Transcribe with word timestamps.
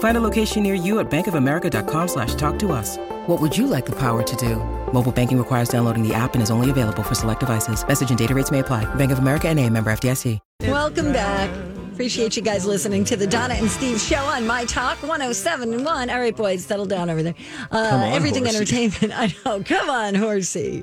Find 0.00 0.16
a 0.16 0.20
location 0.20 0.62
near 0.62 0.74
you 0.74 0.98
at 0.98 1.10
bankofamerica.com 1.10 2.08
slash 2.08 2.34
talk 2.34 2.58
to 2.60 2.72
us. 2.72 2.96
What 3.26 3.38
would 3.40 3.56
you 3.56 3.66
like 3.66 3.84
the 3.86 3.96
power 3.96 4.22
to 4.22 4.36
do? 4.36 4.56
Mobile 4.92 5.12
banking 5.12 5.38
requires 5.38 5.68
downloading 5.68 6.06
the 6.06 6.14
app 6.14 6.34
and 6.34 6.42
is 6.42 6.50
only 6.50 6.70
available 6.70 7.02
for 7.02 7.14
select 7.14 7.40
devices. 7.40 7.86
Message 7.86 8.08
and 8.08 8.18
data 8.18 8.34
rates 8.34 8.50
may 8.50 8.60
apply. 8.60 8.92
Bank 8.96 9.12
of 9.12 9.18
America 9.18 9.48
and 9.48 9.58
a 9.60 9.68
member 9.68 9.92
FDIC. 9.92 10.38
Welcome 10.62 11.12
back. 11.12 11.50
Appreciate 11.92 12.34
you 12.34 12.42
guys 12.42 12.64
listening 12.64 13.04
to 13.04 13.16
the 13.16 13.26
Donna 13.26 13.52
and 13.54 13.70
Steve 13.70 14.00
show 14.00 14.24
on 14.24 14.46
My 14.46 14.64
Talk 14.64 15.02
1071. 15.02 16.08
All 16.08 16.18
right, 16.18 16.34
boys, 16.34 16.64
settle 16.64 16.86
down 16.86 17.10
over 17.10 17.22
there. 17.22 17.34
Uh, 17.70 17.76
on, 17.76 18.12
everything 18.12 18.44
horsey. 18.44 18.56
entertainment. 18.56 19.12
I 19.14 19.34
know. 19.44 19.62
Come 19.62 19.90
on, 19.90 20.14
horsey. 20.14 20.82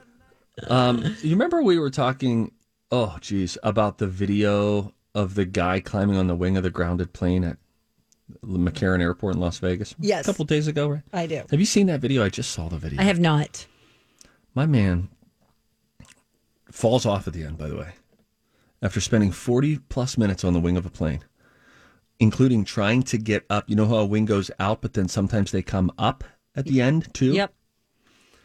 Um, 0.67 1.15
you 1.23 1.31
remember 1.31 1.63
we 1.63 1.79
were 1.79 1.89
talking, 1.89 2.51
oh, 2.91 3.17
geez, 3.19 3.57
about 3.63 3.97
the 3.97 4.05
video 4.05 4.93
of 5.15 5.33
the 5.33 5.45
guy 5.45 5.79
climbing 5.79 6.17
on 6.17 6.27
the 6.27 6.35
wing 6.35 6.55
of 6.55 6.61
the 6.61 6.69
grounded 6.69 7.13
plane 7.13 7.43
at 7.43 7.57
McCarran 8.43 9.01
Airport 9.01 9.35
in 9.35 9.41
Las 9.41 9.59
Vegas? 9.59 9.95
Yes. 9.99 10.25
A 10.25 10.31
couple 10.31 10.45
days 10.45 10.67
ago, 10.67 10.89
right? 10.89 11.03
I 11.13 11.27
do. 11.27 11.43
Have 11.49 11.59
you 11.59 11.65
seen 11.65 11.87
that 11.87 12.01
video? 12.01 12.23
I 12.23 12.29
just 12.29 12.51
saw 12.51 12.67
the 12.67 12.77
video. 12.77 12.99
I 12.99 13.03
have 13.03 13.19
not. 13.19 13.65
My 14.53 14.65
man 14.65 15.09
falls 16.71 17.05
off 17.05 17.27
at 17.27 17.33
the 17.33 17.43
end, 17.43 17.57
by 17.57 17.67
the 17.67 17.77
way, 17.77 17.93
after 18.81 18.99
spending 18.99 19.31
40 19.31 19.79
plus 19.89 20.17
minutes 20.17 20.43
on 20.43 20.53
the 20.53 20.59
wing 20.59 20.77
of 20.77 20.85
a 20.85 20.89
plane, 20.89 21.23
including 22.19 22.65
trying 22.65 23.03
to 23.03 23.17
get 23.17 23.45
up. 23.49 23.69
You 23.69 23.75
know 23.75 23.87
how 23.87 23.97
a 23.97 24.05
wing 24.05 24.25
goes 24.25 24.51
out, 24.59 24.81
but 24.81 24.93
then 24.93 25.07
sometimes 25.07 25.51
they 25.51 25.61
come 25.61 25.91
up 25.97 26.23
at 26.55 26.65
the 26.65 26.81
end 26.81 27.13
too? 27.13 27.33
Yep. 27.33 27.53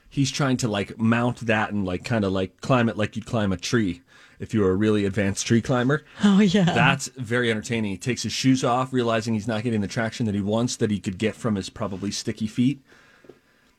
He's 0.08 0.30
trying 0.30 0.58
to 0.58 0.68
like 0.68 0.98
mount 0.98 1.38
that 1.46 1.72
and 1.72 1.86
like 1.86 2.04
kind 2.04 2.24
of 2.24 2.32
like 2.32 2.60
climb 2.60 2.88
it 2.90 2.98
like 2.98 3.16
you'd 3.16 3.24
climb 3.24 3.50
a 3.50 3.56
tree 3.56 4.02
if 4.42 4.52
you're 4.52 4.70
a 4.70 4.74
really 4.74 5.04
advanced 5.06 5.46
tree 5.46 5.62
climber. 5.62 6.04
Oh, 6.24 6.40
yeah. 6.40 6.64
That's 6.64 7.06
very 7.16 7.48
entertaining. 7.50 7.92
He 7.92 7.96
takes 7.96 8.24
his 8.24 8.32
shoes 8.32 8.64
off, 8.64 8.92
realizing 8.92 9.34
he's 9.34 9.46
not 9.46 9.62
getting 9.62 9.80
the 9.80 9.86
traction 9.88 10.26
that 10.26 10.34
he 10.34 10.40
wants, 10.40 10.74
that 10.76 10.90
he 10.90 10.98
could 10.98 11.16
get 11.16 11.36
from 11.36 11.54
his 11.54 11.70
probably 11.70 12.10
sticky 12.10 12.48
feet. 12.48 12.82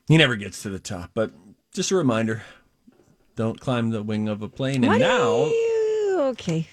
He 0.08 0.18
never 0.18 0.36
gets 0.38 0.62
to 0.64 0.70
the 0.70 0.80
top, 0.80 1.12
but 1.14 1.32
just 1.74 1.92
a 1.92 1.96
reminder 1.96 2.44
don't 3.36 3.60
climb 3.60 3.90
the 3.90 4.02
wing 4.04 4.28
of 4.30 4.42
a 4.42 4.48
plane. 4.48 4.84
And 4.84 4.88
What 4.88 5.00
now, 5.00 5.46
you- 5.48 6.18
Okay. 6.32 6.68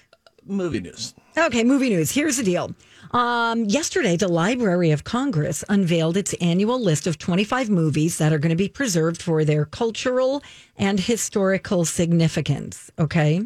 movie 0.45 0.79
news. 0.79 1.13
Okay, 1.37 1.63
movie 1.63 1.89
news. 1.89 2.11
Here's 2.11 2.37
the 2.37 2.43
deal. 2.43 2.73
Um, 3.11 3.65
yesterday, 3.65 4.15
the 4.15 4.27
Library 4.29 4.91
of 4.91 5.03
Congress 5.03 5.63
unveiled 5.69 6.15
its 6.15 6.33
annual 6.35 6.79
list 6.79 7.07
of 7.07 7.17
25 7.17 7.69
movies 7.69 8.17
that 8.19 8.31
are 8.31 8.37
going 8.39 8.51
to 8.51 8.55
be 8.55 8.69
preserved 8.69 9.21
for 9.21 9.43
their 9.43 9.65
cultural 9.65 10.41
and 10.77 10.99
historical 10.99 11.83
significance. 11.83 12.89
Okay. 12.99 13.41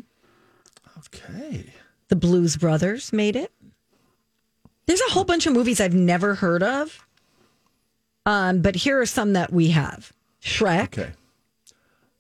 Okay. 1.14 1.66
The 2.10 2.16
Blues 2.16 2.56
Brothers 2.58 3.12
made 3.14 3.36
it. 3.36 3.52
There's 4.86 5.02
a 5.02 5.12
whole 5.12 5.24
bunch 5.24 5.48
of 5.48 5.54
movies 5.54 5.80
I've 5.82 5.94
never 5.96 6.36
heard 6.36 6.62
of. 6.62 7.06
Um, 8.26 8.62
but 8.62 8.76
here 8.76 9.00
are 9.02 9.06
some 9.06 9.34
that 9.34 9.52
we 9.54 9.70
have 9.70 10.12
Shrek, 10.42 10.86
Okay. 11.00 11.12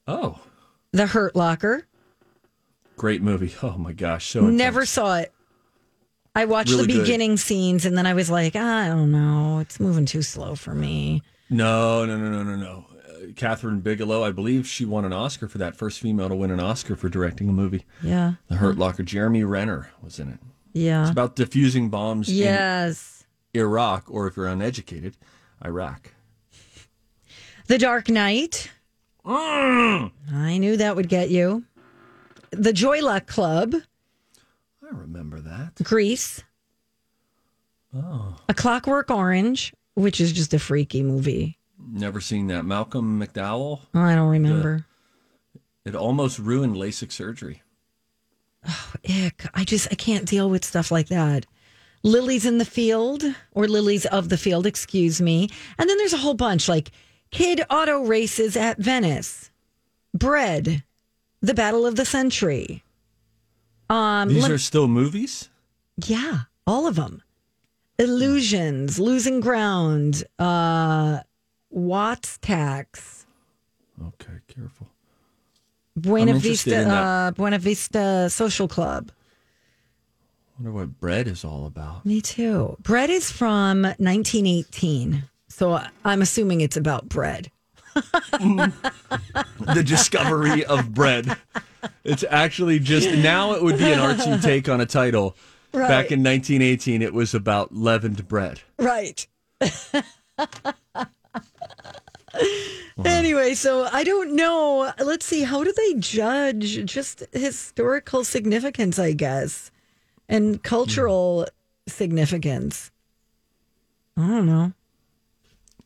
Oh, 0.08 0.40
The 0.92 1.08
Hurt 1.08 1.36
Locker. 1.36 1.88
great 2.96 3.22
movie. 3.22 3.54
Oh 3.64 3.78
my 3.78 3.92
gosh. 3.94 4.28
So 4.28 4.42
Never 4.42 4.86
saw 4.86 5.18
it. 5.18 5.32
I 6.36 6.46
watched 6.46 6.72
Really 6.72 6.88
the 6.88 6.94
good. 6.94 7.02
beginning 7.02 7.38
scenes 7.38 7.86
and 7.86 7.98
then 7.98 8.06
I 8.06 8.14
was 8.14 8.30
like, 8.30 8.56
I 8.56 8.88
don't 8.88 9.12
know. 9.12 9.60
It's 9.60 9.80
moving 9.80 10.06
too 10.06 10.22
slow 10.22 10.56
for 10.56 10.74
me. 10.76 11.22
No, 11.50 12.06
no, 12.06 12.18
no, 12.18 12.30
no, 12.30 12.44
no, 12.44 12.56
no. 12.56 12.86
Kathryn 13.34 13.82
Bigelow, 13.82 14.24
I 14.24 14.32
believe 14.32 14.68
she 14.68 14.86
won 14.86 15.06
an 15.06 15.14
Oscar 15.14 15.48
for 15.48 15.58
that 15.58 15.76
first 15.76 16.00
female 16.00 16.30
to 16.30 16.36
win 16.36 16.52
an 16.52 16.60
Oscar 16.60 16.96
for 16.96 17.10
directing 17.10 17.50
a 17.50 17.54
movie. 17.54 17.86
Yeah. 18.02 18.34
The 18.48 18.56
Hurt 18.56 18.72
uh-huh. 18.72 18.80
Locker. 18.80 19.04
Jeremy 19.04 19.44
Renner 19.44 19.90
was 20.02 20.20
in 20.20 20.30
it. 20.30 20.40
Yeah. 20.74 21.04
It's 21.04 21.12
about 21.12 21.36
diffusing 21.36 21.90
bombs 21.90 22.32
Yes. 22.32 23.26
Iraq, 23.54 24.06
or 24.10 24.28
if 24.28 24.36
you're 24.36 24.48
uneducated, 24.48 25.16
Iraq. 25.64 26.14
The 27.68 27.78
Dark 27.78 28.10
Knight. 28.10 28.70
Mm. 29.26 30.12
I 30.34 30.58
knew 30.58 30.78
that 30.78 30.96
would 30.96 31.10
get 31.10 31.30
you. 31.30 31.64
The 32.52 32.74
Joy 32.74 33.02
Luck 33.02 33.26
Club. 33.28 33.74
I 34.84 34.88
remember 34.92 35.40
that. 35.40 35.74
Grease. 35.84 36.44
Oh, 37.94 38.36
A 38.50 38.54
Clockwork 38.54 39.10
Orange, 39.10 39.74
which 39.94 40.20
is 40.20 40.34
just 40.34 40.54
a 40.54 40.60
freaky 40.60 41.02
movie. 41.02 41.58
Never 41.90 42.20
seen 42.22 42.48
that. 42.48 42.66
Malcolm 42.66 43.20
McDowell. 43.20 43.82
I 43.94 44.16
don't 44.16 44.30
remember. 44.30 44.86
It 45.86 45.96
almost 45.96 46.40
ruined 46.40 46.76
LASIK 46.76 47.12
surgery. 47.12 47.62
Oh, 48.68 48.94
ick. 49.08 49.46
I 49.54 49.64
just 49.64 49.88
I 49.92 49.96
can't 49.96 50.26
deal 50.26 50.50
with 50.50 50.66
stuff 50.66 50.90
like 50.92 51.08
that. 51.10 51.46
Lilies 52.04 52.46
in 52.46 52.58
the 52.58 52.66
field 52.66 53.24
or 53.54 53.68
lilies 53.68 54.06
of 54.08 54.30
the 54.30 54.38
field, 54.38 54.66
excuse 54.66 55.22
me. 55.22 55.50
And 55.78 55.90
then 55.90 55.98
there's 55.98 56.14
a 56.14 56.18
whole 56.18 56.34
bunch 56.34 56.68
like 56.68 56.92
kid 57.32 57.62
auto 57.70 58.04
races 58.06 58.56
at 58.58 58.78
Venice, 58.80 59.52
bread, 60.14 60.84
the 61.42 61.54
battle 61.54 61.86
of 61.86 61.96
the 61.96 62.06
century. 62.06 62.84
Um, 63.90 64.30
These 64.30 64.50
are 64.50 64.58
still 64.58 64.88
movies. 64.88 65.50
yeah, 66.06 66.42
all 66.66 66.88
of 66.88 66.96
them. 66.96 67.22
Illusions, 68.00 69.00
losing 69.00 69.40
ground, 69.40 70.24
uh, 70.40 71.20
Wattstax, 71.76 73.26
Okay, 74.02 74.40
careful. 74.48 74.88
Buena 75.96 76.34
Vista, 76.34 76.90
uh, 76.90 77.32
Buena 77.32 77.58
Vista 77.58 78.30
Social 78.30 78.68
Club. 78.68 79.12
Wonder 80.60 80.72
what 80.72 81.00
bread 81.00 81.28
is 81.28 81.44
all 81.46 81.66
about. 81.66 82.06
Me 82.06 82.22
too. 82.22 82.76
Bread 82.82 83.10
is 83.10 83.32
from 83.32 83.84
1918. 83.84 85.24
So 85.48 85.82
I'm 86.04 86.22
assuming 86.22 86.62
it's 86.62 86.78
about 86.78 87.08
bread. 87.08 87.50
the 87.94 89.84
discovery 89.86 90.66
of 90.66 90.94
bread. 90.94 91.38
It's 92.04 92.26
actually 92.30 92.80
just 92.80 93.10
now 93.12 93.54
it 93.54 93.64
would 93.64 93.78
be 93.78 93.92
an 93.92 94.00
artsy 94.00 94.42
take 94.44 94.68
on 94.68 94.82
a 94.82 94.86
title. 94.86 95.38
Right. 95.74 95.88
Back 95.88 96.12
in 96.12 96.24
1918, 96.24 97.02
it 97.02 97.14
was 97.14 97.34
about 97.34 97.74
leavened 97.74 98.28
bread. 98.28 98.62
Right. 98.78 99.26
Mm-hmm. 102.36 103.08
anyway, 103.08 103.54
so 103.56 103.90
I 103.92 104.06
don't 104.06 104.38
know. 104.38 104.90
Let's 105.04 105.26
see. 105.26 105.44
How 105.44 105.66
do 105.66 105.74
they 105.74 105.96
judge 105.96 106.86
just 106.86 107.24
historical 107.34 108.24
significance, 108.24 108.98
I 108.98 109.12
guess, 109.12 109.70
and 110.30 110.64
cultural 110.64 111.42
hmm. 111.42 111.92
significance? 111.92 112.92
I 114.16 114.28
don't 114.28 114.46
know. 114.46 114.74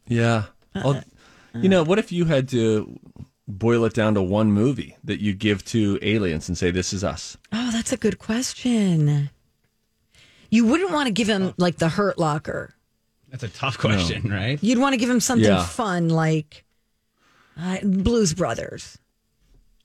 Yeah. 0.07 0.43
Uh, 0.75 0.81
I'll- 0.85 0.95
uh. 0.97 1.01
you 1.55 1.69
know, 1.69 1.83
what 1.83 1.97
if 1.97 2.11
you 2.11 2.25
had 2.25 2.47
to 2.49 2.99
boil 3.47 3.85
it 3.85 3.93
down 3.95 4.13
to 4.13 4.21
one 4.21 4.51
movie 4.51 4.95
that 5.03 5.19
you 5.19 5.33
give 5.33 5.65
to 5.65 5.97
aliens 6.03 6.47
and 6.47 6.55
say, 6.57 6.69
"This 6.69 6.93
is 6.93 7.03
us"? 7.03 7.37
Oh, 7.51 7.71
that's 7.71 7.91
a 7.91 7.97
good 7.97 8.19
question. 8.19 9.31
You 10.51 10.65
wouldn't 10.65 10.91
want 10.91 11.07
to 11.07 11.13
give 11.13 11.27
him 11.27 11.43
oh. 11.43 11.53
like 11.57 11.77
the 11.77 11.89
Hurt 11.89 12.19
Locker. 12.19 12.75
That's 13.31 13.43
a 13.43 13.47
tough 13.49 13.77
question, 13.77 14.31
right? 14.31 14.57
You'd 14.61 14.79
want 14.79 14.93
to 14.93 14.97
give 14.97 15.09
him 15.09 15.19
something 15.19 15.45
Yeah. 15.47 15.63
fun 15.65 16.09
like 16.09 16.65
uh, 17.59 17.77
Blues 17.83 18.33
Brothers. 18.33 18.97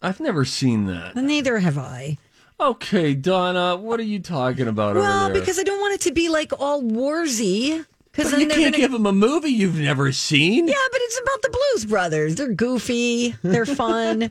I've 0.01 0.21
never 0.21 0.45
seen 0.45 0.87
that. 0.87 1.17
Neither 1.17 1.59
have 1.59 1.79
I. 1.79 2.19
Okay, 2.61 3.15
Donna, 3.15 3.77
what 3.77 3.99
are 4.01 4.05
you 4.05 4.21
talking 4.21 4.69
about 4.69 4.95
Well, 4.97 5.25
over 5.25 5.33
there? 5.33 5.43
because 5.43 5.59
I 5.59 5.63
don't 5.65 5.81
want 5.81 5.95
it 5.95 6.01
to 6.03 6.13
be 6.13 6.29
like 6.29 6.53
all 6.59 6.83
warsy. 6.83 7.85
Because 8.13 8.31
But 8.31 8.41
you 8.41 8.47
can't 8.49 8.77
give 8.77 8.93
them 8.93 9.07
a 9.07 9.13
movie 9.13 9.51
you've 9.51 9.75
never 9.79 10.13
seen. 10.13 10.69
Yeah, 10.69 10.75
but 10.93 11.01
it's 11.03 11.21
about 11.21 11.43
the 11.43 11.51
Blues 11.51 11.85
Brothers. 11.87 12.37
They're 12.37 12.53
goofy. 12.53 13.35
They're 13.43 13.67
fun. 13.85 14.31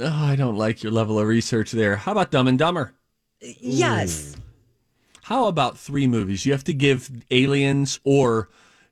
Oh, 0.00 0.24
I 0.24 0.34
don't 0.34 0.56
like 0.56 0.82
your 0.82 0.90
level 0.92 1.18
of 1.20 1.28
research 1.28 1.70
there. 1.70 1.94
How 1.96 2.10
about 2.12 2.32
Dumb 2.32 2.48
and 2.48 2.58
Dumber? 2.58 2.92
Yes. 3.40 4.34
How 5.30 5.46
about 5.46 5.78
three 5.78 6.08
movies? 6.08 6.44
You 6.44 6.50
have 6.50 6.64
to 6.64 6.74
give 6.74 7.08
aliens 7.30 8.00
or 8.02 8.48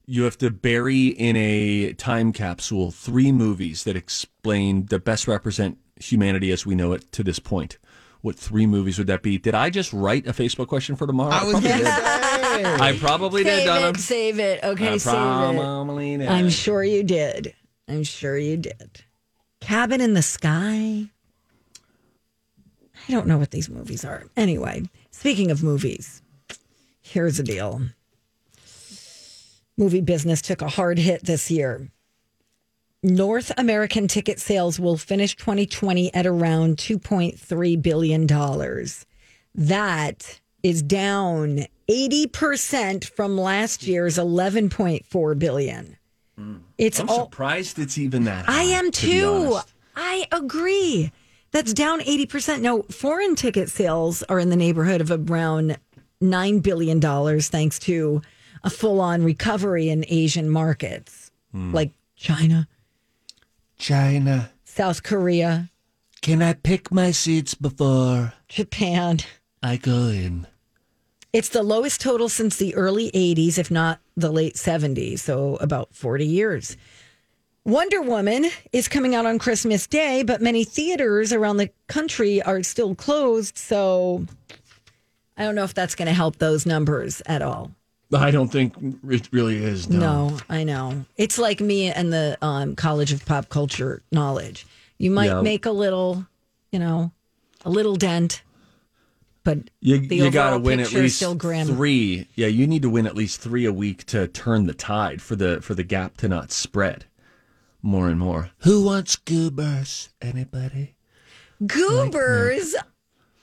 you 0.06 0.22
have 0.22 0.38
to 0.38 0.52
bury 0.52 1.08
in 1.08 1.34
a 1.36 1.94
time 1.94 2.32
capsule 2.32 2.92
three 2.92 3.32
movies 3.32 3.82
that 3.82 3.96
explain 3.96 4.86
that 4.86 5.04
best 5.04 5.26
represent 5.26 5.78
humanity 5.96 6.52
as 6.52 6.64
we 6.64 6.76
know 6.76 6.92
it 6.92 7.10
to 7.10 7.24
this 7.24 7.40
point. 7.40 7.76
What 8.20 8.36
three 8.36 8.66
movies 8.66 8.98
would 8.98 9.08
that 9.08 9.20
be? 9.20 9.36
Did 9.36 9.56
I 9.56 9.68
just 9.68 9.92
write 9.92 10.28
a 10.28 10.32
Facebook 10.32 10.68
question 10.68 10.94
for 10.94 11.08
tomorrow? 11.08 11.32
I 11.32 11.42
was 11.42 11.54
probably 11.54 11.70
did. 11.70 11.86
I 11.86 12.96
probably 13.00 13.42
did, 13.42 13.56
Save 13.58 13.66
Donna. 13.66 13.88
it, 13.88 13.96
save 13.96 14.38
it. 14.38 14.62
Okay, 14.62 14.88
I 14.90 14.96
save 14.98 15.14
it. 15.14 15.16
probably. 15.16 16.28
I'm 16.28 16.50
sure 16.50 16.84
you 16.84 17.02
did. 17.02 17.52
I'm 17.88 18.04
sure 18.04 18.38
you 18.38 18.56
did. 18.56 19.02
Cabin 19.60 20.00
in 20.00 20.14
the 20.14 20.22
Sky. 20.22 21.06
I 23.08 23.12
don't 23.12 23.26
know 23.26 23.38
what 23.38 23.50
these 23.50 23.68
movies 23.68 24.04
are. 24.04 24.22
Anyway, 24.36 24.84
speaking 25.10 25.50
of 25.50 25.64
movies, 25.64 26.22
here's 27.08 27.38
the 27.38 27.42
deal. 27.42 27.82
Movie 29.76 30.00
business 30.00 30.42
took 30.42 30.60
a 30.62 30.68
hard 30.68 30.98
hit 30.98 31.24
this 31.24 31.50
year. 31.50 31.88
North 33.02 33.52
American 33.56 34.08
ticket 34.08 34.40
sales 34.40 34.80
will 34.80 34.96
finish 34.96 35.36
2020 35.36 36.12
at 36.12 36.26
around 36.26 36.78
$2.3 36.78 37.82
billion. 37.82 38.26
That 39.54 40.40
is 40.64 40.82
down 40.82 41.66
80% 41.88 43.04
from 43.04 43.38
last 43.38 43.84
year's 43.86 44.18
11.4 44.18 45.38
billion. 45.38 45.96
Hmm. 46.36 46.56
It's 46.76 46.98
I'm 46.98 47.08
all 47.08 47.24
surprised 47.24 47.78
it's 47.78 47.98
even 47.98 48.24
that 48.24 48.46
high. 48.46 48.60
I 48.60 48.62
am 48.64 48.90
too. 48.90 49.52
honest. 49.52 49.74
I 49.94 50.26
agree. 50.32 51.12
That's 51.50 51.72
down 51.72 52.00
80%. 52.00 52.60
No, 52.60 52.82
foreign 52.82 53.34
ticket 53.34 53.70
sales 53.70 54.22
are 54.24 54.38
in 54.38 54.50
the 54.50 54.56
neighborhood 54.56 55.00
of 55.00 55.10
around 55.30 55.78
$9 56.22 56.62
billion 56.62 57.00
thanks 57.40 57.78
to 57.80 58.22
a 58.64 58.70
full 58.70 59.00
on 59.00 59.22
recovery 59.24 59.88
in 59.88 60.04
Asian 60.08 60.48
markets 60.50 61.30
Hmm. 61.52 61.72
like 61.74 61.92
China, 62.14 62.68
China. 63.78 64.50
South 64.64 65.02
Korea, 65.02 65.70
Can 66.20 66.42
I 66.42 66.52
pick 66.52 66.92
my 66.92 67.10
seats 67.10 67.54
before 67.54 68.34
Japan. 68.48 69.20
I 69.62 69.76
go 69.78 70.08
in? 70.08 70.46
It's 71.32 71.48
the 71.48 71.62
lowest 71.62 72.00
total 72.02 72.28
since 72.28 72.56
the 72.56 72.74
early 72.74 73.10
80s, 73.12 73.56
if 73.58 73.70
not 73.70 74.00
the 74.16 74.30
late 74.30 74.56
70s, 74.56 75.20
so 75.20 75.56
about 75.56 75.94
40 75.94 76.26
years. 76.26 76.76
Wonder 77.64 78.02
Woman 78.02 78.46
is 78.72 78.88
coming 78.88 79.14
out 79.14 79.24
on 79.26 79.38
Christmas 79.38 79.86
Day, 79.86 80.22
but 80.22 80.42
many 80.42 80.64
theaters 80.64 81.32
around 81.32 81.56
the 81.58 81.70
country 81.86 82.42
are 82.42 82.62
still 82.62 82.94
closed, 82.94 83.56
so 83.56 84.26
I 85.38 85.44
don't 85.44 85.54
know 85.54 85.64
if 85.64 85.72
that's 85.72 85.94
going 85.94 86.08
to 86.08 86.12
help 86.14 86.36
those 86.38 86.66
numbers 86.66 87.22
at 87.26 87.40
all. 87.42 87.70
I 88.12 88.30
don't 88.30 88.48
think 88.48 88.74
it 89.08 89.28
really 89.32 89.62
is. 89.62 89.88
No. 89.88 89.98
No, 90.30 90.38
I 90.48 90.64
know. 90.64 91.04
It's 91.16 91.38
like 91.38 91.60
me 91.60 91.90
and 91.90 92.12
the 92.12 92.36
um, 92.42 92.74
College 92.74 93.12
of 93.12 93.24
Pop 93.24 93.48
Culture 93.48 94.02
Knowledge. 94.10 94.66
You 94.98 95.10
might 95.10 95.26
Yeah. 95.26 95.42
make 95.42 95.64
a 95.66 95.70
little, 95.70 96.26
you 96.72 96.78
know, 96.78 97.12
a 97.64 97.70
little 97.70 97.96
dent, 97.96 98.42
but 99.44 99.58
You, 99.80 99.96
you 99.96 100.30
got 100.30 100.50
to 100.50 100.58
win 100.58 100.80
at 100.80 100.92
least 100.92 101.22
three. 101.22 102.26
Yeah, 102.34 102.46
you 102.48 102.66
need 102.66 102.82
to 102.82 102.90
win 102.90 103.06
at 103.06 103.14
least 103.14 103.40
three 103.40 103.64
a 103.66 103.72
week 103.72 104.04
to 104.06 104.26
turn 104.26 104.66
the 104.66 104.74
tide 104.74 105.20
for 105.22 105.36
the 105.36 105.60
for 105.60 105.74
the 105.74 105.84
gap 105.84 106.16
to 106.18 106.28
not 106.28 106.50
spread 106.50 107.04
more 107.82 108.08
and 108.08 108.18
more. 108.18 108.50
Who 108.60 108.84
wants 108.84 109.16
goobers? 109.16 110.08
Anybody? 110.20 110.94
Goobers. 111.64 112.74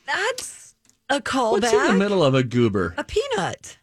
That's 0.06 0.65
a 1.10 1.22
callback. 1.22 1.62
What's 1.62 1.74
in 1.74 1.88
the 1.88 1.94
middle 1.94 2.24
of 2.24 2.34
a 2.36 2.44
goober? 2.44 2.94
A 2.98 3.04
peanut. 3.04 3.78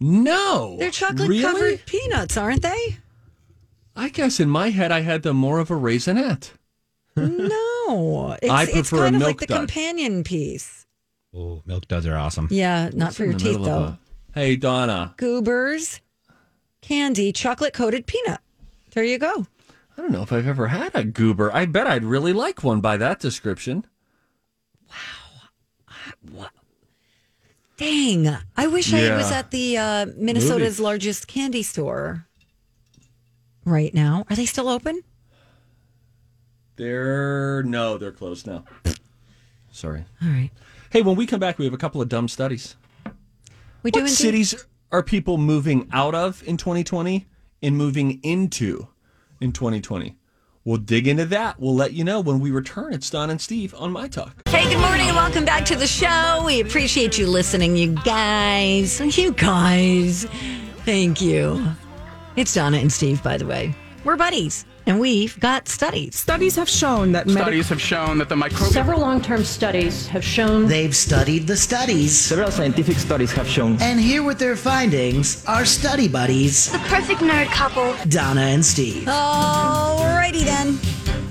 No, 0.00 0.76
They're 0.78 0.90
chocolate 0.90 1.28
really? 1.28 1.42
covered 1.42 1.86
peanuts, 1.86 2.36
aren't 2.36 2.62
they? 2.62 2.98
I 3.96 4.08
guess 4.10 4.38
in 4.38 4.48
my 4.48 4.70
head 4.70 4.92
I 4.92 5.00
had 5.00 5.22
them 5.22 5.36
more 5.36 5.58
of 5.58 5.70
a 5.70 5.74
raisinette. 5.74 6.50
No. 7.16 8.36
It's, 8.42 8.50
I 8.52 8.62
it's 8.64 8.90
prefer 8.90 8.96
a 8.96 9.06
kind 9.06 9.16
of 9.16 9.20
milk 9.20 9.28
like 9.28 9.38
the 9.40 9.46
dud. 9.46 9.58
companion 9.60 10.22
piece. 10.22 10.86
Oh, 11.34 11.62
milk 11.66 11.88
duds 11.88 12.06
are 12.06 12.16
awesome. 12.16 12.46
Yeah, 12.50 12.90
not 12.92 13.06
What's 13.06 13.16
for 13.16 13.24
your 13.24 13.32
teeth 13.34 13.64
though. 13.64 13.78
a- 13.82 13.98
Hey 14.34 14.54
Donna, 14.56 15.14
Goobers, 15.16 16.00
candy, 16.82 17.32
chocolate 17.32 17.72
coated 17.72 18.06
peanut. 18.06 18.40
There 18.92 19.02
you 19.02 19.18
go. 19.18 19.46
I 19.96 20.00
don't 20.02 20.12
know 20.12 20.22
if 20.22 20.32
I've 20.32 20.46
ever 20.46 20.68
had 20.68 20.94
a 20.94 21.02
goober. 21.02 21.52
I 21.52 21.64
bet 21.66 21.86
I'd 21.88 22.04
really 22.04 22.32
like 22.34 22.62
one 22.62 22.80
by 22.80 22.98
that 22.98 23.18
description. 23.20 23.84
Dang. 27.78 28.28
I 28.56 28.66
wish 28.66 28.92
I 28.92 29.16
was 29.16 29.30
at 29.30 29.50
the 29.50 29.78
uh, 29.78 30.06
Minnesota's 30.16 30.78
Movie. 30.78 30.82
largest 30.82 31.28
candy 31.28 31.62
store 31.62 32.26
right 33.64 33.94
now. 33.94 34.24
Are 34.28 34.36
they 34.36 34.46
still 34.46 34.68
open? 34.68 35.02
They're 36.76 37.62
no, 37.62 37.96
they're 37.96 38.12
closed 38.12 38.46
now. 38.46 38.64
Sorry. 39.70 40.04
All 40.22 40.28
right. 40.28 40.50
Hey, 40.90 41.02
when 41.02 41.14
we 41.16 41.24
come 41.24 41.38
back, 41.40 41.56
we 41.58 41.64
have 41.64 41.74
a 41.74 41.78
couple 41.78 42.02
of 42.02 42.08
dumb 42.08 42.28
studies. 42.28 42.74
We 43.84 43.90
do 43.92 44.00
What 44.00 44.10
indeed. 44.10 44.14
cities 44.16 44.66
are 44.90 45.02
people 45.04 45.38
moving 45.38 45.88
out 45.92 46.14
of 46.16 46.42
in 46.46 46.56
2020 46.56 47.26
and 47.62 47.76
moving 47.76 48.20
into 48.24 48.88
in 49.40 49.52
2020? 49.52 50.16
We'll 50.68 50.76
dig 50.76 51.08
into 51.08 51.24
that. 51.24 51.58
We'll 51.58 51.74
let 51.74 51.94
you 51.94 52.04
know 52.04 52.20
when 52.20 52.40
we 52.40 52.50
return. 52.50 52.92
It's 52.92 53.08
Don 53.08 53.30
and 53.30 53.40
Steve 53.40 53.74
on 53.78 53.90
My 53.90 54.06
Talk. 54.06 54.42
Hey, 54.50 54.64
good 54.64 54.78
morning 54.82 55.06
and 55.06 55.16
welcome 55.16 55.46
back 55.46 55.64
to 55.64 55.76
the 55.76 55.86
show. 55.86 56.42
We 56.44 56.60
appreciate 56.60 57.16
you 57.16 57.26
listening, 57.26 57.74
you 57.74 57.94
guys. 58.04 59.00
You 59.16 59.32
guys. 59.32 60.26
Thank 60.84 61.22
you. 61.22 61.66
It's 62.36 62.52
Donna 62.52 62.76
and 62.76 62.92
Steve, 62.92 63.22
by 63.22 63.38
the 63.38 63.46
way. 63.46 63.74
We're 64.04 64.16
buddies, 64.16 64.66
and 64.88 64.98
we've 64.98 65.38
got 65.38 65.68
studies. 65.68 66.16
Studies 66.16 66.56
have 66.56 66.68
shown 66.68 67.12
that 67.12 67.26
medic- 67.26 67.42
Studies 67.42 67.68
have 67.68 67.80
shown 67.80 68.18
that 68.18 68.28
the 68.28 68.34
microbial 68.34 68.72
Several 68.72 69.00
long 69.00 69.20
term 69.20 69.44
studies 69.44 70.08
have 70.08 70.24
shown 70.24 70.66
They've 70.66 70.96
studied 70.96 71.46
the 71.46 71.56
studies. 71.56 72.16
Several 72.18 72.50
scientific 72.50 72.96
studies 72.96 73.30
have 73.32 73.46
shown 73.46 73.76
And 73.80 74.00
here 74.00 74.22
with 74.22 74.38
their 74.38 74.56
findings 74.56 75.44
are 75.46 75.64
study 75.64 76.08
buddies, 76.08 76.72
The 76.72 76.78
perfect 76.88 77.20
nerd 77.20 77.46
couple. 77.48 77.94
Donna 78.08 78.40
and 78.40 78.64
Steve. 78.64 79.04
Alrighty 79.06 80.44
then. 80.44 80.78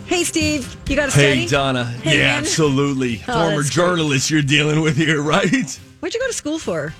Hey, 0.05 0.23
Steve, 0.23 0.77
you 0.87 0.95
got 0.95 1.09
a 1.09 1.11
study? 1.11 1.41
Hey, 1.41 1.47
Donna. 1.47 1.83
Hey, 1.83 2.19
yeah, 2.19 2.27
man. 2.27 2.39
absolutely. 2.39 3.21
Oh, 3.27 3.33
Former 3.33 3.55
that's 3.57 3.75
great. 3.75 3.85
journalist 3.85 4.29
you're 4.31 4.41
dealing 4.41 4.81
with 4.81 4.95
here, 4.95 5.21
right? 5.21 5.79
What'd 5.99 6.13
you 6.13 6.19
go 6.21 6.27
to 6.27 6.33
school 6.33 6.59
for? 6.59 6.93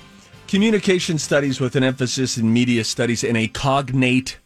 Communication 0.48 1.18
studies 1.18 1.60
with 1.60 1.76
an 1.76 1.84
emphasis 1.84 2.36
in 2.36 2.52
media 2.52 2.82
studies 2.84 3.22
and 3.24 3.36
a 3.36 3.46
cognate 3.48 4.38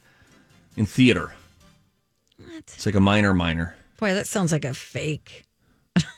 in 0.77 0.85
theater. 0.87 1.33
It's 2.75 2.87
like 2.87 2.95
a 2.95 3.01
minor 3.01 3.35
minor. 3.35 3.75
Boy, 3.99 4.15
that 4.15 4.27
sounds 4.27 4.53
like 4.53 4.65
a 4.65 4.75
fake 4.75 5.45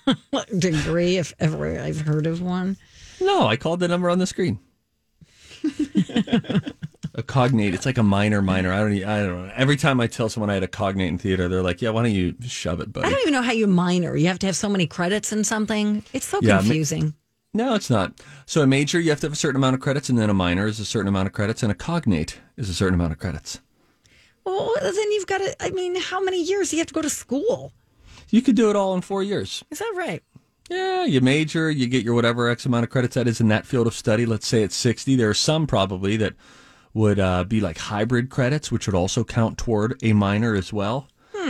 degree, 0.58 1.16
if 1.18 1.34
ever 1.38 1.78
I've 1.80 2.00
heard 2.00 2.26
of 2.26 2.40
one. 2.40 2.76
No, 3.20 3.46
I 3.46 3.56
called 3.56 3.80
the 3.80 3.88
number 3.88 4.10
on 4.10 4.18
the 4.18 4.26
screen. 4.26 4.58
a 7.14 7.22
cognate. 7.22 7.74
It's 7.74 7.86
like 7.86 7.98
a 7.98 8.02
minor 8.02 8.42
minor. 8.42 8.72
I 8.72 8.80
don't. 8.80 9.04
I 9.04 9.22
don't 9.22 9.46
know. 9.46 9.52
Every 9.54 9.76
time 9.76 10.00
I 10.00 10.06
tell 10.06 10.28
someone 10.28 10.50
I 10.50 10.54
had 10.54 10.62
a 10.62 10.68
cognate 10.68 11.08
in 11.08 11.18
theater, 11.18 11.48
they're 11.48 11.62
like, 11.62 11.80
"Yeah, 11.80 11.90
why 11.90 12.02
don't 12.02 12.12
you 12.12 12.34
shove 12.46 12.80
it, 12.80 12.88
I 12.96 13.02
don't 13.10 13.20
even 13.20 13.32
know 13.32 13.42
how 13.42 13.52
you 13.52 13.66
minor. 13.66 14.16
You 14.16 14.26
have 14.26 14.38
to 14.40 14.46
have 14.46 14.56
so 14.56 14.68
many 14.68 14.86
credits 14.86 15.32
in 15.32 15.44
something. 15.44 16.02
It's 16.12 16.26
so 16.26 16.40
Yeah, 16.42 16.54
ma- 16.56 16.60
confusing. 16.60 17.14
No, 17.56 17.74
it's 17.74 17.88
not. 17.88 18.20
So 18.46 18.62
a 18.62 18.66
major, 18.66 18.98
you 18.98 19.10
have 19.10 19.20
to 19.20 19.26
have 19.26 19.32
a 19.32 19.36
certain 19.36 19.56
amount 19.56 19.74
of 19.74 19.80
credits, 19.80 20.08
and 20.08 20.18
then 20.18 20.28
a 20.28 20.34
minor 20.34 20.66
is 20.66 20.80
a 20.80 20.84
certain 20.84 21.06
amount 21.08 21.28
of 21.28 21.32
credits, 21.32 21.62
and 21.62 21.70
a 21.70 21.74
cognate 21.74 22.40
is 22.56 22.68
a 22.68 22.74
certain 22.74 22.94
amount 22.94 23.12
of 23.12 23.18
credits. 23.18 23.60
Well, 24.44 24.74
then 24.82 25.12
you've 25.12 25.26
got 25.26 25.38
to, 25.38 25.56
I 25.62 25.70
mean, 25.70 25.96
how 25.96 26.20
many 26.20 26.42
years 26.42 26.70
do 26.70 26.76
you 26.76 26.80
have 26.80 26.88
to 26.88 26.94
go 26.94 27.02
to 27.02 27.10
school? 27.10 27.72
You 28.30 28.42
could 28.42 28.56
do 28.56 28.70
it 28.70 28.76
all 28.76 28.94
in 28.94 29.00
four 29.00 29.22
years. 29.22 29.64
Is 29.70 29.78
that 29.78 29.92
right? 29.96 30.22
Yeah, 30.70 31.04
you 31.04 31.20
major, 31.20 31.70
you 31.70 31.86
get 31.86 32.04
your 32.04 32.14
whatever 32.14 32.48
X 32.48 32.64
amount 32.64 32.84
of 32.84 32.90
credits 32.90 33.14
that 33.14 33.28
is 33.28 33.40
in 33.40 33.48
that 33.48 33.66
field 33.66 33.86
of 33.86 33.94
study. 33.94 34.24
Let's 34.24 34.46
say 34.46 34.62
it's 34.62 34.76
60. 34.76 35.14
There 35.16 35.28
are 35.28 35.34
some 35.34 35.66
probably 35.66 36.16
that 36.16 36.34
would 36.94 37.18
uh, 37.18 37.44
be 37.44 37.60
like 37.60 37.76
hybrid 37.76 38.30
credits, 38.30 38.72
which 38.72 38.86
would 38.86 38.94
also 38.94 39.24
count 39.24 39.58
toward 39.58 40.02
a 40.02 40.12
minor 40.14 40.54
as 40.54 40.72
well. 40.72 41.08